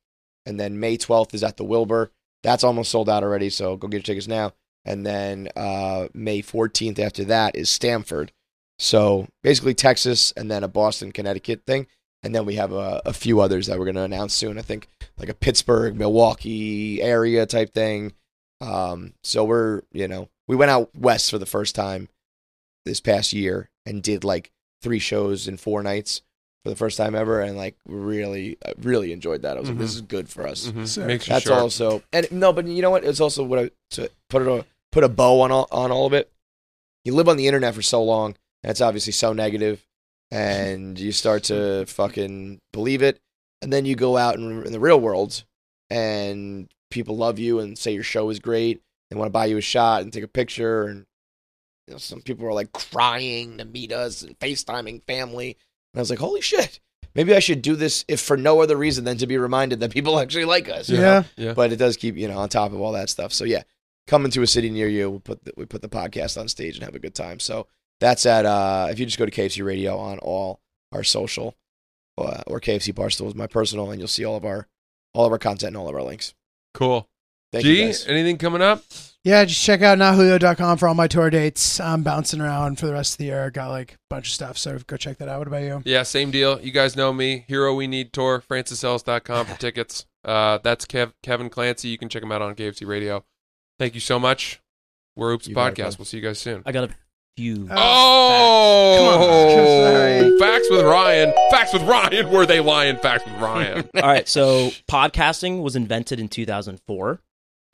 [0.45, 2.11] and then May twelfth is at the Wilbur.
[2.43, 3.49] That's almost sold out already.
[3.49, 4.53] So go get your tickets now.
[4.85, 8.31] And then uh, May fourteenth after that is Stamford.
[8.79, 11.87] So basically Texas and then a Boston, Connecticut thing.
[12.23, 14.57] And then we have a, a few others that we're going to announce soon.
[14.57, 14.87] I think
[15.17, 18.13] like a Pittsburgh, Milwaukee area type thing.
[18.61, 22.09] Um, so we're, you know, we went out west for the first time
[22.85, 24.51] this past year and did like
[24.81, 26.21] three shows in four nights
[26.63, 27.41] for the first time ever.
[27.41, 29.57] And like really, really enjoyed that.
[29.57, 30.67] I was like, this is good for us.
[30.67, 30.87] Mhm.
[30.87, 31.05] Sick.
[31.05, 31.61] Makes you That's sharp.
[31.61, 33.03] also, and no, but you know what?
[33.03, 36.05] It's also what I, to put it a, put a bow on all, on all
[36.05, 36.31] of it.
[37.05, 39.85] You live on the internet for so long, That's obviously so negative,
[40.31, 43.19] and you start to fucking believe it,
[43.61, 45.43] and then you go out in, in the real world,
[45.89, 49.57] and people love you and say your show is great, and want to buy you
[49.57, 51.05] a shot and take a picture, and
[51.87, 55.57] you know, some people are like crying to meet us and FaceTiming family,
[55.93, 56.79] and I was like, holy shit.
[57.15, 59.91] Maybe I should do this if for no other reason than to be reminded that
[59.91, 60.89] people actually like us.
[60.89, 61.03] you know?
[61.03, 61.23] Yeah.
[61.45, 61.53] Yeah.
[61.53, 63.33] but it does keep you know on top of all that stuff.
[63.33, 63.63] So yeah,
[64.07, 66.75] coming to a city near you, we put the, we put the podcast on stage
[66.75, 67.39] and have a good time.
[67.39, 67.67] So
[67.99, 70.61] that's at uh, if you just go to KFC Radio on all
[70.91, 71.55] our social
[72.17, 74.67] uh, or KFC Barstool is my personal, and you'll see all of our
[75.13, 76.33] all of our content and all of our links.
[76.73, 77.09] Cool.
[77.51, 78.83] Thank you G, anything coming up?
[79.25, 81.79] Yeah, just check out notjulio.com for all my tour dates.
[81.81, 83.51] I'm bouncing around for the rest of the year.
[83.51, 85.39] Got like a bunch of stuff, so go check that out.
[85.39, 85.81] What about you?
[85.85, 86.59] Yeah, same deal.
[86.61, 87.43] You guys know me.
[87.49, 90.05] Hero We Need Tour, francisellis.com for tickets.
[90.23, 91.89] Uh, that's Kev- Kevin Clancy.
[91.89, 93.25] You can check him out on KFC Radio.
[93.77, 94.61] Thank you so much.
[95.17, 95.97] We're Oops You Podcast.
[95.97, 96.63] We'll see you guys soon.
[96.65, 96.93] I got a
[97.35, 97.67] few.
[97.71, 100.39] Oh, Come on.
[100.39, 101.33] facts with Ryan.
[101.51, 102.29] Facts with Ryan.
[102.29, 102.95] Were they lying?
[102.97, 103.89] Facts with Ryan.
[103.95, 107.19] All right, so podcasting was invented in 2004.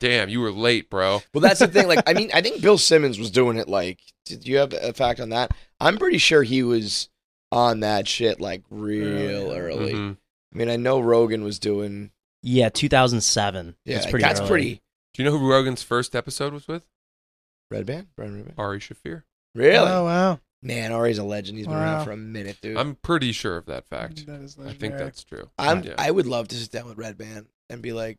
[0.00, 1.22] Damn, you were late, bro.
[1.32, 1.88] Well, that's the thing.
[1.88, 3.68] Like, I mean, I think Bill Simmons was doing it.
[3.68, 5.52] Like, did you have a fact on that?
[5.80, 7.08] I'm pretty sure he was
[7.50, 9.94] on that shit like real early.
[9.94, 10.16] Mhm.
[10.54, 12.10] I mean, I know Rogan was doing.
[12.42, 13.76] Yeah, 2007.
[13.84, 14.22] Yeah, that's pretty.
[14.22, 14.48] that's early.
[14.48, 14.82] pretty.
[15.14, 16.86] Do you know who Rogan's first episode was with?
[17.72, 18.54] Redban, Brian Redban.
[18.58, 19.22] Ari Shaffir.
[19.54, 19.76] Really?
[19.88, 21.56] Oh wow, Man, Ari's a legend.
[21.58, 22.76] He's been around for a minute, dude.
[22.76, 24.26] I'm pretty sure of that fact.
[24.26, 24.74] that is legendary.
[24.76, 25.50] I think that's true.
[25.58, 25.94] I'm Yeah.
[25.98, 28.18] I would love to sit down with Redban and be like,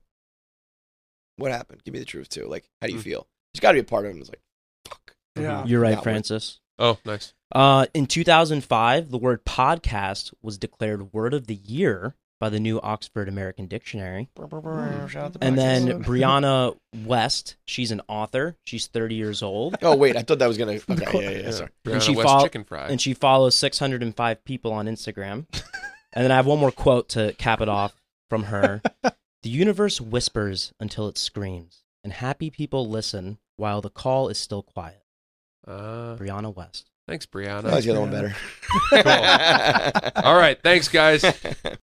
[1.38, 1.84] "What happened?
[1.84, 2.48] Give me the truth too.
[2.48, 3.04] Like, how do you Mm.
[3.04, 3.28] feel?
[3.54, 4.42] There's got to be a part of him that's like,
[4.88, 5.16] fuck.
[5.40, 5.66] Yeah.
[5.66, 6.60] You're right, That would- Francis.
[6.80, 7.34] Oh, nice.
[7.52, 12.80] Uh, in 2005, the word podcast was declared word of the year by the new
[12.82, 14.30] Oxford American Dictionary.
[15.08, 16.04] Shout And then.
[16.04, 18.58] Brianna Wiest, she's an author.
[18.66, 19.76] She's 30 years old.
[19.82, 20.74] oh wait, I thought that was gonna.
[20.90, 21.52] Okay, yeah, yeah, yeah.
[21.52, 21.70] Sorry.
[21.84, 22.88] Brianna she Wiest fol- Chicken Fry.
[22.90, 25.46] and she follows 605 people on Instagram.
[26.14, 27.96] and then I have one more quote to cap it off
[28.30, 28.82] from her.
[29.44, 34.64] the universe whispers until it screams, and happy people listen while the call is still
[34.64, 35.04] quiet.
[35.68, 36.86] Uh, Brianna Wiest.
[37.08, 37.66] thanks, Brianna.
[37.66, 37.72] I Brianna.
[37.72, 38.12] like the other one
[38.92, 40.22] better.
[40.24, 40.58] All right.
[40.62, 41.24] Thanks, guys.